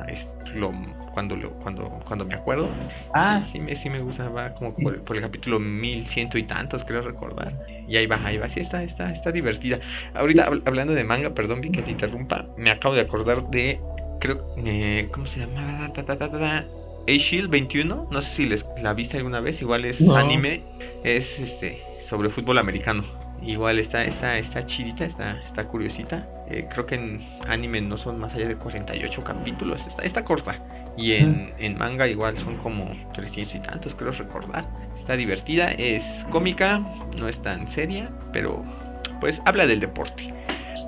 lo 0.53 0.71
cuando 1.15 1.37
lo, 1.37 1.49
cuando, 1.51 1.89
cuando 2.05 2.25
me 2.25 2.35
acuerdo. 2.35 2.69
Ah. 3.13 3.41
Sí, 3.49 3.57
me, 3.57 3.73
sí 3.73 3.89
me 3.89 4.01
gusta, 4.01 4.27
va 4.27 4.53
como 4.53 4.75
por, 4.75 5.15
el 5.15 5.21
capítulo 5.21 5.59
mil 5.59 6.05
ciento 6.07 6.37
y 6.37 6.43
tantos, 6.43 6.83
creo 6.83 7.01
recordar. 7.01 7.53
Y 7.87 7.95
ahí 7.95 8.05
va, 8.05 8.19
ahí 8.23 8.37
va, 8.37 8.49
sí 8.49 8.59
está, 8.59 8.83
está, 8.83 9.11
está 9.11 9.31
divertida. 9.31 9.79
Ahorita 10.13 10.51
hablando 10.65 10.93
de 10.93 11.05
manga, 11.05 11.29
perdón, 11.33 11.61
vi 11.61 11.71
que 11.71 11.81
te 11.81 11.91
interrumpa, 11.91 12.45
me 12.57 12.69
acabo 12.69 12.93
de 12.95 13.01
acordar 13.01 13.49
de, 13.49 13.79
creo, 14.19 14.43
eh, 14.57 15.07
¿cómo 15.13 15.25
se 15.25 15.39
llama? 15.39 15.89
A-Shield 17.07 17.49
21, 17.49 18.07
no 18.11 18.21
sé 18.21 18.29
si 18.29 18.45
les 18.45 18.65
la 18.81 18.93
viste 18.93 19.15
alguna 19.15 19.39
vez, 19.39 19.61
igual 19.61 19.85
es 19.85 20.01
anime, 20.01 20.63
es 21.03 21.39
este 21.39 21.81
sobre 22.09 22.27
fútbol 22.27 22.57
americano. 22.57 23.05
Igual 23.41 23.79
está, 23.79 24.03
está, 24.05 24.37
está 24.37 24.65
chidita, 24.65 25.05
está, 25.05 25.41
está 25.43 25.67
curiosita. 25.67 26.27
Eh, 26.49 26.67
creo 26.71 26.85
que 26.85 26.95
en 26.95 27.27
anime 27.47 27.81
no 27.81 27.97
son 27.97 28.19
más 28.19 28.33
allá 28.33 28.47
de 28.47 28.55
48 28.55 29.21
capítulos. 29.21 29.85
Está, 29.85 30.03
está 30.03 30.23
corta. 30.23 30.59
Y 30.97 31.13
en, 31.13 31.53
en, 31.59 31.77
manga 31.77 32.07
igual 32.07 32.37
son 32.39 32.57
como 32.57 32.85
300 33.13 33.55
y 33.55 33.59
tantos, 33.59 33.93
creo 33.95 34.11
recordar. 34.11 34.65
Está 34.97 35.17
divertida, 35.17 35.71
es 35.71 36.03
cómica, 36.31 36.79
no 37.17 37.27
es 37.27 37.37
tan 37.41 37.69
seria, 37.71 38.09
pero 38.31 38.63
pues 39.19 39.41
habla 39.45 39.67
del 39.67 39.81
deporte. 39.81 40.33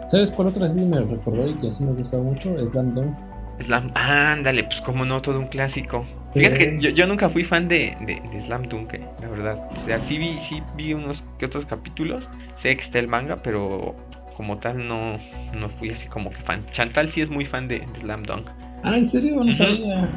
¿Sabes 0.09 0.31
cuál 0.31 0.47
otra 0.49 0.71
sí 0.71 0.79
me 0.79 1.01
recordó 1.01 1.49
y 1.49 1.53
que 1.55 1.71
sí 1.71 1.83
me 1.83 1.91
gusta 1.91 2.17
mucho? 2.17 2.55
Slam 2.71 2.95
Dunk. 2.95 3.17
Slam, 3.61 3.91
ándale, 3.95 4.63
pues 4.63 4.79
como 4.81 5.03
no, 5.03 5.21
todo 5.21 5.39
un 5.39 5.47
clásico. 5.47 6.05
Fíjate 6.33 6.57
que 6.59 6.77
yo, 6.79 6.89
yo, 6.91 7.07
nunca 7.07 7.29
fui 7.29 7.43
fan 7.43 7.67
de, 7.67 7.97
de, 8.01 8.41
Slam 8.43 8.63
Dunk, 8.69 8.93
eh, 8.93 9.01
la 9.21 9.27
verdad. 9.27 9.69
O 9.75 9.85
sea, 9.85 9.99
sí 9.99 10.17
vi, 10.17 10.37
sí 10.39 10.61
vi 10.75 10.93
unos 10.93 11.23
que 11.39 11.45
otros 11.45 11.65
capítulos. 11.65 12.29
Sé 12.57 12.75
que 12.77 12.83
está 12.83 12.99
el 12.99 13.07
manga, 13.07 13.37
pero 13.41 13.95
como 14.35 14.59
tal 14.59 14.87
no, 14.87 15.19
no 15.53 15.69
fui 15.69 15.89
así 15.89 16.07
como 16.07 16.29
que 16.29 16.41
fan. 16.43 16.65
Chantal 16.71 17.09
sí 17.09 17.21
es 17.21 17.29
muy 17.29 17.45
fan 17.45 17.67
de, 17.67 17.83
Slam 17.99 18.23
Dunk. 18.23 18.49
Ah, 18.83 18.97
¿en 18.97 19.09
serio? 19.09 19.43
No 19.43 19.53
sabía. 19.53 20.09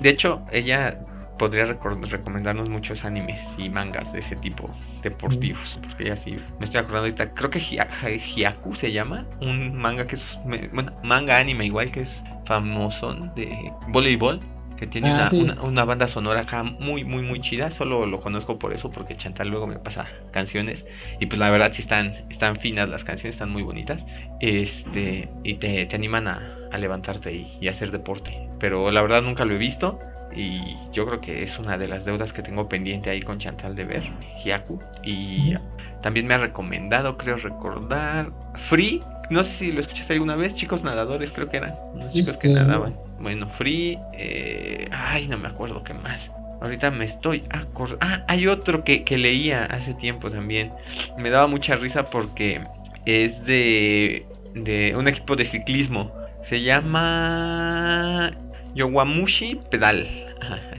De 0.00 0.08
hecho, 0.08 0.42
ella 0.52 0.98
podría 1.38 1.66
recomendarnos 1.66 2.68
muchos 2.68 3.04
animes 3.04 3.46
y 3.58 3.68
mangas 3.68 4.12
de 4.12 4.20
ese 4.20 4.36
tipo 4.36 4.70
deportivos. 5.02 5.78
Porque 5.82 6.04
ella 6.04 6.16
sí, 6.16 6.38
me 6.58 6.64
estoy 6.64 6.80
acordando 6.80 7.06
ahorita, 7.06 7.34
creo 7.34 7.50
que 7.50 7.60
Hyaku 7.60 8.74
se 8.74 8.92
llama, 8.92 9.26
un 9.40 9.76
manga 9.76 10.06
que 10.06 10.16
es, 10.16 10.38
bueno, 10.72 10.92
manga 11.02 11.38
anime 11.38 11.66
igual 11.66 11.90
que 11.90 12.00
es 12.02 12.24
famoso 12.46 13.14
de 13.34 13.72
voleibol 13.88 14.40
que 14.76 14.86
tiene 14.86 15.10
ah, 15.10 15.30
una, 15.62 15.84
banda 15.84 16.06
sonora 16.06 16.42
acá 16.42 16.62
muy, 16.62 17.02
muy, 17.02 17.22
muy 17.22 17.40
chida. 17.40 17.70
Solo 17.70 18.06
lo 18.06 18.20
conozco 18.20 18.58
por 18.58 18.72
eso, 18.72 18.90
porque 18.90 19.16
Chantal 19.16 19.48
luego 19.48 19.66
me 19.66 19.78
pasa 19.78 20.06
canciones. 20.32 20.86
Y 21.18 21.26
pues 21.26 21.38
la 21.38 21.50
verdad 21.50 21.72
sí 21.72 21.82
están, 21.82 22.14
están 22.28 22.56
finas 22.56 22.88
las 22.88 23.02
canciones, 23.02 23.36
están 23.36 23.50
muy 23.50 23.62
bonitas. 23.62 24.04
Este, 24.40 25.28
y 25.44 25.54
te, 25.54 25.88
animan 25.94 26.28
a, 26.28 26.55
levantarte 26.72 27.32
y, 27.32 27.68
hacer 27.68 27.90
deporte. 27.90 28.48
Pero 28.58 28.90
la 28.90 29.02
verdad 29.02 29.22
nunca 29.22 29.44
lo 29.44 29.54
he 29.54 29.58
visto. 29.58 29.98
Y 30.34 30.76
yo 30.92 31.06
creo 31.06 31.20
que 31.20 31.42
es 31.42 31.58
una 31.58 31.78
de 31.78 31.88
las 31.88 32.04
deudas 32.04 32.32
que 32.32 32.42
tengo 32.42 32.68
pendiente 32.68 33.08
ahí 33.08 33.22
con 33.22 33.38
Chantal 33.38 33.74
de 33.74 33.84
ver, 33.84 34.02
Hyaku. 34.44 34.80
Y 35.02 35.54
también 36.02 36.26
me 36.26 36.34
ha 36.34 36.38
recomendado, 36.38 37.16
creo 37.16 37.36
recordar, 37.36 38.30
Free. 38.68 39.00
No 39.30 39.42
sé 39.44 39.52
si 39.52 39.72
lo 39.72 39.80
escuchaste 39.80 40.12
alguna 40.12 40.36
vez, 40.36 40.54
chicos 40.54 40.84
nadadores, 40.84 41.32
creo 41.32 41.48
que 41.48 41.56
eran. 41.56 41.74
Unos 41.94 42.12
chicos 42.12 42.36
que 42.36 42.48
nadaban. 42.48 42.96
Bueno, 43.18 43.48
Free. 43.56 43.98
Eh, 44.12 44.88
ay, 44.92 45.26
no 45.28 45.38
me 45.38 45.48
acuerdo 45.48 45.82
qué 45.82 45.94
más. 45.94 46.30
Ahorita 46.60 46.90
me 46.90 47.06
estoy 47.06 47.42
acordando. 47.50 47.98
Ah, 48.00 48.24
hay 48.28 48.46
otro 48.46 48.84
que, 48.84 49.04
que 49.04 49.18
leía 49.18 49.64
hace 49.64 49.94
tiempo 49.94 50.30
también. 50.30 50.72
Me 51.18 51.30
daba 51.30 51.46
mucha 51.46 51.76
risa 51.76 52.04
porque 52.04 52.60
es 53.04 53.44
de, 53.44 54.26
de 54.54 54.94
un 54.96 55.08
equipo 55.08 55.36
de 55.36 55.44
ciclismo. 55.44 56.12
Se 56.48 56.62
llama 56.62 58.32
Yowamushi 58.74 59.60
Pedal. 59.70 60.06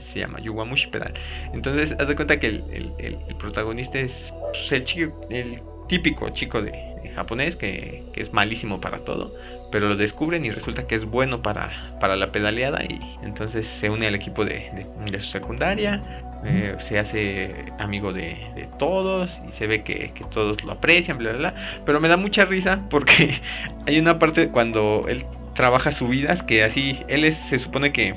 se 0.00 0.20
llama 0.20 0.40
Yowamushi 0.40 0.88
Pedal. 0.88 1.14
Entonces, 1.52 1.94
haz 1.98 2.08
de 2.08 2.16
cuenta 2.16 2.40
que 2.40 2.46
el, 2.46 2.64
el, 2.98 3.18
el, 3.28 3.36
protagonista 3.36 3.98
es 3.98 4.32
pues, 4.52 4.72
el, 4.72 4.84
chico, 4.84 5.26
el 5.30 5.60
típico 5.88 6.30
chico 6.30 6.62
de, 6.62 6.72
japonés 7.14 7.56
que, 7.56 8.04
que, 8.12 8.22
es 8.22 8.32
malísimo 8.32 8.80
para 8.80 8.98
todo 8.98 9.34
pero 9.70 9.88
lo 9.88 9.96
descubren 9.96 10.44
y 10.44 10.50
resulta 10.50 10.86
que 10.86 10.94
es 10.94 11.04
bueno 11.04 11.42
para, 11.42 11.70
para 12.00 12.16
la 12.16 12.32
pedaleada 12.32 12.84
y 12.84 13.00
entonces 13.22 13.66
se 13.66 13.90
une 13.90 14.06
al 14.06 14.14
equipo 14.14 14.44
de, 14.44 14.70
de, 15.10 15.20
su 15.20 15.28
secundaria, 15.28 16.00
eh, 16.44 16.76
se 16.78 16.98
hace 16.98 17.66
amigo 17.78 18.12
de, 18.12 18.68
todos 18.78 19.40
y 19.46 19.52
se 19.52 19.66
ve 19.66 19.82
que, 19.82 20.12
todos 20.30 20.62
lo 20.64 20.72
aprecian, 20.72 21.18
bla, 21.18 21.32
bla, 21.32 21.38
bla, 21.38 21.82
pero 21.84 22.00
me 22.00 22.08
da 22.08 22.16
mucha 22.16 22.44
risa 22.44 22.80
porque 22.88 23.40
hay 23.86 23.98
una 23.98 24.18
parte 24.18 24.48
cuando 24.48 25.04
él 25.08 25.24
trabaja 25.58 25.90
subidas 25.90 26.44
que 26.44 26.62
así, 26.62 27.00
él 27.08 27.24
es, 27.24 27.36
se 27.50 27.58
supone 27.58 27.92
que 27.92 28.14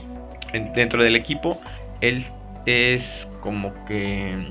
dentro 0.75 1.03
del 1.03 1.15
equipo, 1.15 1.59
él 1.99 2.23
es 2.67 3.27
como 3.39 3.73
que 3.85 4.45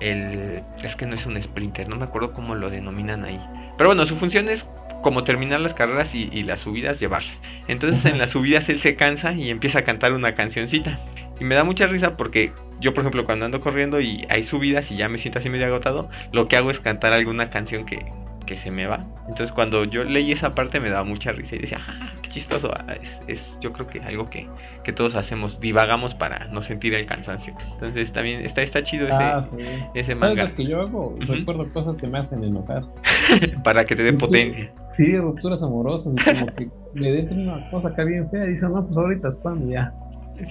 el, 0.00 0.60
es 0.82 0.94
que 0.94 1.06
no 1.06 1.14
es 1.14 1.24
un 1.24 1.42
sprinter, 1.42 1.88
no 1.88 1.96
me 1.96 2.04
acuerdo 2.04 2.34
cómo 2.34 2.54
lo 2.54 2.68
denominan 2.68 3.24
ahí. 3.24 3.40
Pero 3.78 3.88
bueno, 3.88 4.04
su 4.04 4.18
función 4.18 4.50
es 4.50 4.66
como 5.00 5.24
terminar 5.24 5.60
las 5.60 5.72
carreras 5.72 6.14
y, 6.14 6.42
las 6.42 6.60
subidas 6.60 7.00
llevarlas. 7.00 7.34
Entonces 7.66 8.04
en 8.04 8.18
las 8.18 8.32
subidas 8.32 8.68
él 8.68 8.80
se 8.80 8.94
cansa 8.94 9.32
y 9.32 9.48
empieza 9.48 9.78
a 9.78 9.82
cantar 9.82 10.12
una 10.12 10.34
cancioncita. 10.34 11.00
Y 11.40 11.44
me 11.44 11.54
da 11.54 11.64
mucha 11.64 11.86
risa 11.86 12.18
porque 12.18 12.52
yo, 12.78 12.92
por 12.92 13.04
ejemplo, 13.04 13.24
cuando 13.24 13.46
ando 13.46 13.62
corriendo 13.62 14.02
y 14.02 14.26
hay 14.28 14.44
subidas 14.44 14.90
y 14.90 14.96
ya 14.96 15.08
me 15.08 15.16
siento 15.16 15.38
así 15.38 15.48
medio 15.48 15.64
agotado, 15.64 16.10
lo 16.30 16.46
que 16.46 16.58
hago 16.58 16.70
es 16.70 16.78
cantar 16.78 17.14
alguna 17.14 17.48
canción 17.48 17.86
que, 17.86 18.04
que 18.52 18.58
se 18.58 18.70
me 18.70 18.86
va. 18.86 19.06
Entonces 19.28 19.50
cuando 19.50 19.84
yo 19.84 20.04
leí 20.04 20.30
esa 20.30 20.54
parte 20.54 20.78
me 20.78 20.90
daba 20.90 21.04
mucha 21.04 21.32
risa 21.32 21.56
y 21.56 21.60
decía, 21.60 21.78
ah, 21.80 22.12
qué 22.20 22.28
chistoso. 22.28 22.70
Ah, 22.70 22.96
es, 23.26 23.56
yo 23.60 23.72
creo 23.72 23.86
que 23.86 24.00
algo 24.00 24.26
que, 24.26 24.46
que, 24.84 24.92
todos 24.92 25.14
hacemos, 25.14 25.58
divagamos 25.58 26.14
para 26.14 26.48
no 26.48 26.60
sentir 26.60 26.92
el 26.94 27.06
cansancio. 27.06 27.54
Entonces 27.72 28.12
también 28.12 28.44
está, 28.44 28.60
está 28.62 28.82
chido 28.82 29.08
ese, 29.08 29.22
ah, 29.22 29.48
ese 29.94 30.14
manga. 30.14 30.44
lo 30.44 30.54
que 30.54 30.66
yo 30.66 30.82
hago? 30.82 31.16
Recuerdo 31.20 31.72
cosas 31.72 31.96
que 31.96 32.06
me 32.06 32.18
hacen 32.18 32.44
enojar. 32.44 32.84
para 33.64 33.86
que 33.86 33.96
te 33.96 34.02
dé 34.02 34.12
potencia. 34.12 34.70
Sí, 34.96 35.16
rupturas 35.16 35.62
amorosas, 35.62 36.12
y 36.14 36.22
como 36.22 36.46
que 36.48 36.68
le 36.94 37.12
den 37.12 37.48
una 37.48 37.70
cosa 37.70 37.88
acá 37.88 38.04
bien 38.04 38.28
fea 38.30 38.44
y 38.44 38.50
dicen, 38.50 38.70
no, 38.72 38.86
pues 38.86 38.98
ahorita 38.98 39.28
es 39.28 39.38
cuando 39.38 39.72
ya. 39.72 39.94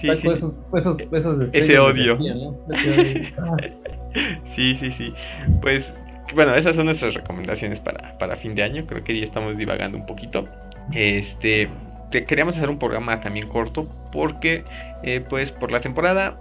sí. 0.00 0.10
Esos, 0.10 0.54
esos, 0.74 0.96
esos 1.12 1.50
Ese 1.52 1.78
odio. 1.78 2.16
sí, 4.56 4.76
sí, 4.80 4.90
sí. 4.90 5.14
Pues 5.60 5.94
bueno, 6.34 6.54
esas 6.54 6.76
son 6.76 6.86
nuestras 6.86 7.14
recomendaciones 7.14 7.80
para, 7.80 8.16
para 8.18 8.36
fin 8.36 8.54
de 8.54 8.62
año. 8.62 8.86
Creo 8.86 9.04
que 9.04 9.18
ya 9.18 9.24
estamos 9.24 9.56
divagando 9.56 9.96
un 9.96 10.06
poquito. 10.06 10.48
Este, 10.92 11.68
queríamos 12.10 12.56
hacer 12.56 12.70
un 12.70 12.78
programa 12.78 13.20
también 13.20 13.46
corto 13.46 13.88
porque, 14.12 14.64
eh, 15.02 15.24
pues, 15.28 15.52
por 15.52 15.70
la 15.70 15.80
temporada 15.80 16.38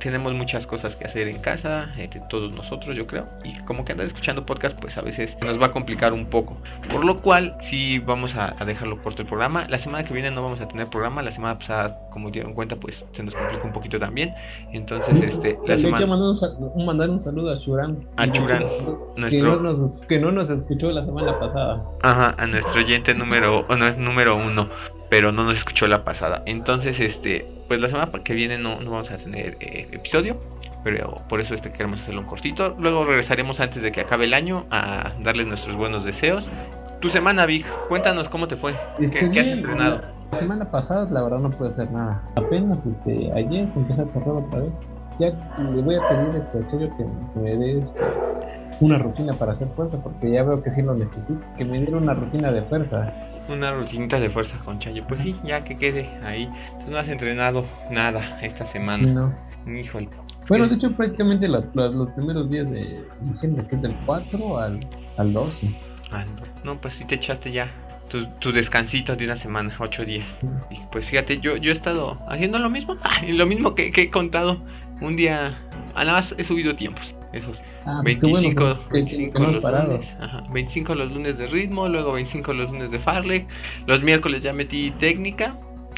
tenemos 0.00 0.34
muchas 0.34 0.66
cosas 0.66 0.96
que 0.96 1.04
hacer 1.04 1.28
en 1.28 1.38
casa, 1.38 1.90
eh, 1.96 2.08
todos 2.28 2.54
nosotros 2.56 2.96
yo 2.96 3.06
creo, 3.06 3.26
y 3.44 3.56
como 3.60 3.84
que 3.84 3.92
andar 3.92 4.06
escuchando 4.06 4.44
podcast 4.44 4.78
pues 4.78 4.96
a 4.98 5.02
veces 5.02 5.36
nos 5.42 5.60
va 5.60 5.66
a 5.66 5.72
complicar 5.72 6.12
un 6.12 6.26
poco, 6.26 6.56
por 6.90 7.04
lo 7.04 7.16
cual 7.16 7.56
sí 7.60 7.98
vamos 7.98 8.34
a, 8.34 8.52
dejarlo 8.64 9.02
corto 9.02 9.22
el 9.22 9.28
programa, 9.28 9.66
la 9.68 9.78
semana 9.78 10.04
que 10.04 10.12
viene 10.12 10.30
no 10.30 10.42
vamos 10.42 10.60
a 10.60 10.68
tener 10.68 10.88
programa, 10.88 11.22
la 11.22 11.32
semana 11.32 11.58
pasada 11.58 11.98
como 12.10 12.30
dieron 12.30 12.54
cuenta 12.54 12.76
pues 12.76 13.04
se 13.12 13.22
nos 13.22 13.34
complicó 13.34 13.66
un 13.66 13.72
poquito 13.72 13.98
también, 13.98 14.34
entonces 14.72 15.20
este, 15.20 15.58
la 15.66 15.78
semana... 15.78 16.06
Mandar 16.06 17.10
un, 17.10 17.20
saludo 17.20 17.52
a 17.52 17.60
Churan. 17.60 18.06
A 18.16 18.26
nuestro... 18.26 19.14
Que 19.28 19.42
no, 19.42 19.56
nos, 19.56 19.92
que 20.06 20.18
no 20.18 20.32
nos 20.32 20.50
escuchó 20.50 20.90
la 20.90 21.04
semana 21.04 21.38
pasada. 21.38 21.82
Ajá, 22.02 22.34
a 22.38 22.46
nuestro 22.46 22.80
oyente 22.80 23.14
número, 23.14 23.66
no 23.68 23.86
es 23.86 23.98
número 23.98 24.36
uno, 24.36 24.68
pero 25.10 25.32
no 25.32 25.44
nos 25.44 25.58
escuchó 25.58 25.86
la 25.86 26.04
pasada, 26.04 26.42
entonces 26.46 27.00
este 27.00 27.57
pues 27.68 27.80
la 27.80 27.88
semana 27.88 28.10
que 28.24 28.34
viene 28.34 28.58
no, 28.58 28.80
no 28.80 28.90
vamos 28.90 29.10
a 29.10 29.18
tener 29.18 29.56
eh, 29.60 29.86
episodio, 29.92 30.40
pero 30.82 31.16
por 31.28 31.40
eso 31.40 31.54
este 31.54 31.70
queremos 31.70 32.00
hacerlo 32.00 32.22
un 32.22 32.26
cortito. 32.26 32.74
Luego 32.78 33.04
regresaremos 33.04 33.60
antes 33.60 33.82
de 33.82 33.92
que 33.92 34.00
acabe 34.00 34.24
el 34.24 34.34
año 34.34 34.64
a 34.70 35.12
darles 35.20 35.46
nuestros 35.46 35.76
buenos 35.76 36.04
deseos. 36.04 36.50
Tu 37.00 37.10
semana, 37.10 37.46
Vic, 37.46 37.66
cuéntanos 37.88 38.28
cómo 38.28 38.48
te 38.48 38.56
fue. 38.56 38.74
¿Qué, 38.98 39.06
has 39.40 39.46
entrenado? 39.46 40.00
La 40.32 40.38
semana 40.38 40.70
pasada, 40.70 41.06
la 41.10 41.22
verdad, 41.22 41.38
no 41.38 41.50
pude 41.50 41.68
hacer 41.68 41.90
nada. 41.92 42.22
Apenas 42.36 42.84
este, 42.84 43.30
ayer 43.34 43.68
empecé 43.76 44.02
a 44.02 44.04
correr 44.06 44.44
otra 44.44 44.60
vez. 44.60 44.72
Ya 45.20 45.28
le 45.58 45.82
voy 45.82 45.96
a 45.96 46.08
pedir 46.08 46.42
este, 46.42 46.58
a 46.58 46.96
que, 46.96 47.40
me 47.40 47.56
dé 47.56 47.78
este, 47.80 48.02
una 48.80 48.98
rutina 48.98 49.32
para 49.32 49.52
hacer 49.52 49.68
fuerza, 49.74 50.02
porque 50.02 50.30
ya 50.30 50.42
veo 50.42 50.62
que 50.62 50.70
sí 50.70 50.82
lo 50.82 50.94
necesito, 50.94 51.40
que 51.56 51.64
me 51.64 51.78
diera 51.78 51.96
una 51.96 52.14
rutina 52.14 52.52
de 52.52 52.62
fuerza. 52.62 53.12
Una 53.48 53.72
rutinita 53.72 54.20
de 54.20 54.28
fuerza 54.28 54.56
con 54.64 54.78
Chayo, 54.78 55.04
pues 55.06 55.20
sí, 55.20 55.34
ya 55.44 55.64
que 55.64 55.76
quede 55.76 56.08
ahí. 56.24 56.48
Tú 56.84 56.90
no 56.90 56.98
has 56.98 57.08
entrenado 57.08 57.64
nada 57.90 58.40
esta 58.42 58.64
semana. 58.64 59.06
no. 59.06 59.48
Híjole. 59.66 60.08
Bueno, 60.48 60.66
de 60.66 60.76
hecho 60.76 60.90
prácticamente 60.92 61.46
los, 61.46 61.64
los, 61.74 62.08
primeros 62.12 62.48
días 62.48 62.70
de 62.70 63.04
diciembre, 63.20 63.66
que 63.68 63.76
es 63.76 63.82
del 63.82 63.94
4 64.06 64.58
al, 64.58 64.80
al 65.18 65.32
12. 65.32 65.74
no, 66.64 66.80
pues 66.80 66.94
sí 66.94 67.04
te 67.04 67.16
echaste 67.16 67.52
ya 67.52 67.70
tu, 68.08 68.26
tu, 68.38 68.50
descansito 68.50 69.14
de 69.14 69.26
una 69.26 69.36
semana, 69.36 69.74
ocho 69.78 70.06
días. 70.06 70.26
Y 70.70 70.78
pues 70.90 71.04
fíjate, 71.04 71.38
yo, 71.40 71.56
yo 71.56 71.70
he 71.70 71.74
estado 71.74 72.18
haciendo 72.28 72.58
lo 72.58 72.70
mismo, 72.70 72.96
lo 73.28 73.46
mismo 73.46 73.74
que, 73.74 73.92
que, 73.92 74.02
he 74.02 74.10
contado. 74.10 74.62
Un 75.00 75.16
día, 75.16 75.58
a 75.94 76.04
nada 76.04 76.14
más 76.14 76.34
he 76.38 76.44
subido 76.44 76.74
tiempos. 76.74 77.14
Esos 77.32 77.60
ah, 77.88 78.02
25, 78.04 78.78
25 78.90 79.38
los 79.38 79.62
lunes, 79.62 80.14
ajá, 80.20 80.44
25 80.50 80.94
los 80.94 81.12
lunes 81.12 81.38
de 81.38 81.46
ritmo, 81.46 81.88
luego 81.88 82.12
25 82.12 82.52
los 82.52 82.70
lunes 82.70 82.90
de 82.90 82.98
Farlek. 82.98 83.46
Los 83.86 84.02
miércoles 84.02 84.42
ya 84.42 84.52
metí 84.52 84.90
técnica. 84.92 85.56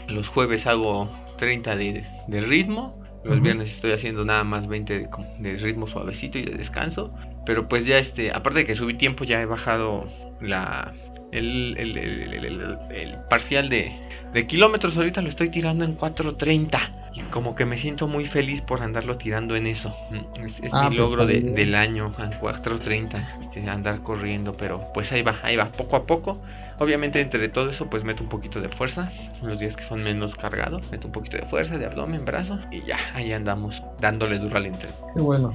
Los 0.09 0.29
jueves 0.29 0.67
hago 0.67 1.11
30 1.39 1.77
de, 1.77 2.05
de 2.29 2.41
ritmo. 2.41 2.99
Los 3.23 3.43
viernes 3.43 3.75
estoy 3.75 3.93
haciendo 3.93 4.25
nada 4.25 4.45
más 4.45 4.67
20 4.67 4.99
de, 4.99 5.09
de, 5.41 5.57
ritmo 5.59 5.87
suavecito 5.87 6.39
y 6.39 6.45
de 6.45 6.57
descanso. 6.57 7.13
Pero 7.45 7.69
pues 7.69 7.85
ya 7.85 7.99
este, 7.99 8.31
aparte 8.33 8.61
de 8.61 8.67
que 8.67 8.75
subí 8.75 8.95
tiempo, 8.95 9.25
ya 9.25 9.43
he 9.43 9.47
bajado 9.47 10.09
la, 10.41 10.95
el, 11.33 11.77
el, 11.79 11.97
el, 11.99 12.79
el 12.91 13.19
parcial 13.29 13.69
de, 13.69 13.93
de, 14.33 14.47
kilómetros 14.47 14.97
ahorita 14.97 15.21
lo 15.21 15.29
estoy 15.29 15.51
tirando 15.51 15.85
en 15.85 15.99
4.30. 15.99 17.00
Y 17.13 17.21
como 17.23 17.55
que 17.55 17.65
me 17.65 17.77
siento 17.77 18.07
muy 18.07 18.27
feliz 18.27 18.61
por 18.61 18.83
andarlo 18.83 19.17
tirando 19.17 19.57
en 19.57 19.67
eso. 19.67 19.95
Mm, 20.11 20.47
es, 20.47 20.61
es 20.61 20.75
ah, 20.75 20.89
mi 20.89 20.97
pues 20.97 20.99
logro 20.99 21.27
de, 21.27 21.41
del 21.41 21.75
año, 21.75 22.13
en 22.19 22.31
4.30. 22.33 23.41
Este, 23.41 23.69
andar 23.69 24.01
corriendo, 24.01 24.53
pero 24.53 24.93
pues 24.95 25.11
ahí 25.13 25.23
va, 25.23 25.37
ahí 25.43 25.57
va, 25.57 25.67
poco 25.67 25.97
a 25.97 26.05
poco. 26.07 26.41
Obviamente 26.79 27.21
entre 27.21 27.47
todo 27.51 27.69
eso 27.69 27.91
pues 27.91 28.05
meto 28.05 28.23
un 28.23 28.31
poquito 28.31 28.61
de 28.61 28.69
fuerza. 28.69 29.13
Los 29.43 29.59
días 29.59 29.77
que 29.77 29.85
son 29.85 30.03
menos 30.03 30.35
cargados, 30.35 30.91
meto 30.91 31.09
un 31.09 31.13
poquito 31.13 31.37
de 31.37 31.45
fuerza, 31.45 31.77
de 31.77 31.85
abdomen, 31.85 32.25
brazo. 32.25 32.59
Y 32.71 32.83
ya, 32.87 32.99
ahí 33.15 33.33
andamos, 33.33 33.83
dándole 34.01 34.39
duro 34.39 34.57
al 34.57 34.67
entreno. 34.67 34.95
Qué 35.15 35.21
bueno, 35.21 35.55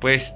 Pues 0.00 0.34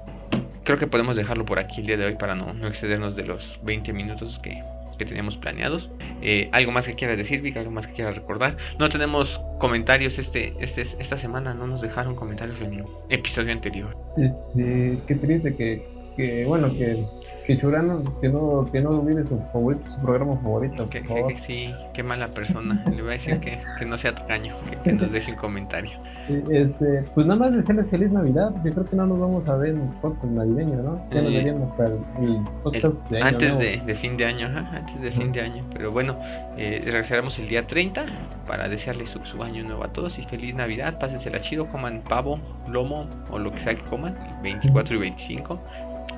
creo 0.63 0.77
que 0.77 0.87
podemos 0.87 1.17
dejarlo 1.17 1.45
por 1.45 1.59
aquí 1.59 1.81
el 1.81 1.87
día 1.87 1.97
de 1.97 2.05
hoy 2.05 2.15
para 2.15 2.35
no, 2.35 2.67
excedernos 2.67 3.15
de 3.15 3.25
los 3.25 3.59
20 3.63 3.93
minutos 3.93 4.39
que, 4.39 4.63
teníamos 4.97 5.37
planeados. 5.37 5.89
Eh, 6.21 6.49
¿Algo 6.51 6.71
más 6.71 6.85
que 6.85 6.93
quieras 6.93 7.17
decir, 7.17 7.41
Vic? 7.41 7.57
¿Algo 7.57 7.71
más 7.71 7.87
que 7.87 7.93
quieras 7.93 8.15
recordar? 8.15 8.57
No 8.79 8.89
tenemos 8.89 9.39
comentarios 9.59 10.17
este, 10.17 10.53
este, 10.59 10.81
esta 10.81 11.17
semana, 11.17 11.53
no 11.53 11.67
nos 11.67 11.81
dejaron 11.81 12.15
comentarios 12.15 12.59
en 12.61 12.73
el 12.73 12.85
episodio 13.09 13.51
anterior. 13.51 13.95
Este, 14.17 14.99
qué 15.07 15.15
triste 15.15 15.55
que, 15.55 15.85
que 16.15 16.45
bueno, 16.45 16.71
que 16.73 17.05
que 17.45 17.57
Churano, 17.57 18.01
que 18.21 18.29
no, 18.29 18.65
que 18.71 18.81
no 18.81 19.01
olvide 19.01 19.25
su, 19.27 19.39
favorito, 19.51 19.91
su 19.91 19.99
programa 19.99 20.37
favorito. 20.37 20.89
Que, 20.89 21.03
sí, 21.41 21.73
qué 21.93 22.03
mala 22.03 22.27
persona. 22.27 22.83
Le 22.89 23.01
voy 23.01 23.11
a 23.11 23.13
decir 23.13 23.39
que, 23.39 23.59
que 23.77 23.85
no 23.85 23.97
sea 23.97 24.15
tacaño, 24.15 24.55
que, 24.69 24.77
que 24.77 24.93
nos 24.93 25.11
deje 25.11 25.31
un 25.31 25.37
comentario. 25.37 25.91
Este, 26.29 27.03
pues 27.13 27.27
nada 27.27 27.39
más 27.39 27.53
desearles 27.53 27.89
feliz 27.89 28.11
Navidad. 28.11 28.51
Yo 28.63 28.71
creo 28.71 28.85
que 28.85 28.95
no 28.95 29.05
nos 29.05 29.19
vamos 29.19 29.47
a 29.49 29.57
ver 29.57 29.71
en 29.71 29.91
post 30.01 30.23
navideño, 30.23 30.81
¿no? 30.81 31.05
Ya 31.11 31.21
nos 31.21 31.33
veríamos 31.33 31.71
hasta 31.71 31.85
el, 31.85 32.39
post 32.63 33.09
de 33.09 33.17
año 33.17 33.27
Antes 33.27 33.57
de, 33.57 33.81
de, 33.85 33.95
fin 33.95 34.15
de 34.15 34.25
año, 34.25 34.47
ajá, 34.47 34.77
antes 34.77 35.01
de 35.01 35.11
fin 35.11 35.31
de 35.33 35.41
año. 35.41 35.65
Pero 35.73 35.91
bueno, 35.91 36.17
eh, 36.57 36.81
regresaremos 36.85 37.37
el 37.39 37.49
día 37.49 37.67
30 37.67 38.05
para 38.47 38.69
desearles 38.69 39.09
su, 39.09 39.19
su, 39.25 39.43
año 39.43 39.63
nuevo 39.63 39.83
a 39.83 39.89
todos 39.89 40.17
y 40.17 40.23
feliz 40.23 40.55
Navidad. 40.55 40.97
Pásensela 40.97 41.41
chido, 41.41 41.67
coman 41.67 42.01
pavo, 42.07 42.39
lomo 42.71 43.07
o 43.29 43.37
lo 43.37 43.51
que 43.51 43.59
sea 43.59 43.75
que 43.75 43.83
coman, 43.83 44.15
24 44.41 44.95
y 44.95 44.99
25 44.99 45.59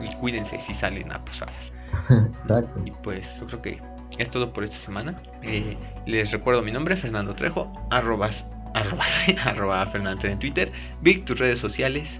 y 0.01 0.13
cuídense 0.15 0.57
si 0.59 0.73
salen 0.73 1.11
a 1.11 1.23
posadas. 1.23 1.73
Exacto. 2.09 2.81
Y 2.85 2.91
pues 2.91 3.27
yo 3.39 3.47
creo 3.47 3.61
que 3.61 3.81
es 4.17 4.29
todo 4.29 4.51
por 4.53 4.63
esta 4.63 4.77
semana. 4.77 5.21
Eh, 5.43 5.77
les 6.05 6.31
recuerdo 6.31 6.61
mi 6.61 6.71
nombre, 6.71 6.95
Fernando 6.95 7.35
Trejo, 7.35 7.71
arrobas, 7.89 8.45
arrobas, 8.73 9.09
arroba 9.45 9.85
Fernando 9.87 10.27
en 10.27 10.39
Twitter. 10.39 10.71
Vic, 11.01 11.25
tus 11.25 11.39
redes 11.39 11.59
sociales. 11.59 12.19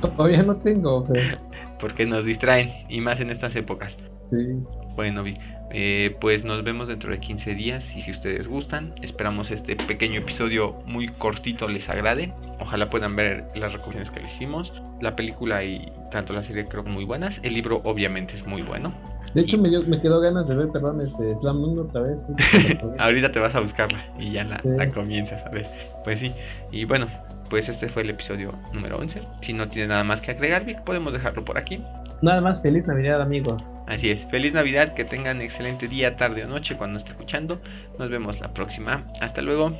Todavía 0.00 0.42
no 0.42 0.56
tengo, 0.56 1.06
Porque 1.80 2.06
nos 2.06 2.24
distraen, 2.24 2.70
y 2.88 3.00
más 3.00 3.20
en 3.20 3.30
estas 3.30 3.56
épocas. 3.56 3.96
Sí. 4.30 4.62
Bueno, 4.94 5.22
Vic, 5.22 5.38
eh, 5.70 6.16
pues 6.20 6.44
nos 6.44 6.62
vemos 6.62 6.88
dentro 6.88 7.10
de 7.10 7.18
15 7.18 7.54
días 7.54 7.96
y 7.96 8.02
si 8.02 8.10
ustedes 8.10 8.46
gustan, 8.46 8.94
esperamos 9.02 9.50
este 9.50 9.76
pequeño 9.76 10.20
episodio 10.20 10.76
muy 10.86 11.08
cortito 11.08 11.68
les 11.68 11.88
agrade. 11.88 12.32
Ojalá 12.60 12.88
puedan 12.88 13.16
ver 13.16 13.44
las 13.54 13.72
recomendaciones 13.72 14.10
que 14.10 14.20
le 14.20 14.26
hicimos. 14.26 14.72
La 15.00 15.16
película 15.16 15.64
y 15.64 15.90
tanto 16.10 16.32
la 16.32 16.42
serie 16.42 16.64
creo 16.64 16.84
muy 16.84 17.04
buenas. 17.04 17.40
El 17.42 17.54
libro 17.54 17.80
obviamente 17.84 18.34
es 18.34 18.46
muy 18.46 18.62
bueno. 18.62 18.94
De 19.34 19.40
hecho 19.40 19.58
me, 19.58 19.68
me 19.68 20.00
quedó 20.00 20.20
ganas 20.20 20.46
de 20.46 20.54
ver, 20.54 20.68
perdón, 20.68 21.00
este 21.00 21.36
Slam 21.38 21.60
Dunk 21.60 21.88
otra 21.88 22.02
vez. 22.02 22.26
Ahorita 22.98 23.32
te 23.32 23.40
vas 23.40 23.54
a 23.54 23.60
buscarla 23.60 24.06
y 24.18 24.32
ya 24.32 24.44
la, 24.44 24.60
la 24.64 24.88
comienzas 24.90 25.44
a 25.44 25.50
ver. 25.50 25.66
Pues 26.04 26.20
sí, 26.20 26.32
y 26.70 26.84
bueno, 26.84 27.08
pues 27.50 27.68
este 27.68 27.88
fue 27.88 28.02
el 28.02 28.10
episodio 28.10 28.52
número 28.72 28.98
11. 28.98 29.22
Si 29.40 29.52
no 29.52 29.68
tiene 29.68 29.88
nada 29.88 30.04
más 30.04 30.20
que 30.20 30.30
agregar, 30.30 30.64
Vic, 30.64 30.82
podemos 30.82 31.12
dejarlo 31.12 31.44
por 31.44 31.58
aquí. 31.58 31.82
Nada 32.22 32.40
más, 32.40 32.62
feliz 32.62 32.86
Navidad 32.86 33.20
amigos. 33.20 33.62
Así 33.86 34.10
es, 34.10 34.24
feliz 34.26 34.54
Navidad, 34.54 34.94
que 34.94 35.04
tengan 35.04 35.42
excelente 35.42 35.88
día, 35.88 36.16
tarde 36.16 36.44
o 36.44 36.48
noche 36.48 36.76
cuando 36.76 36.98
esté 36.98 37.10
escuchando. 37.10 37.60
Nos 37.98 38.08
vemos 38.08 38.40
la 38.40 38.52
próxima. 38.54 39.04
Hasta 39.20 39.42
luego. 39.42 39.76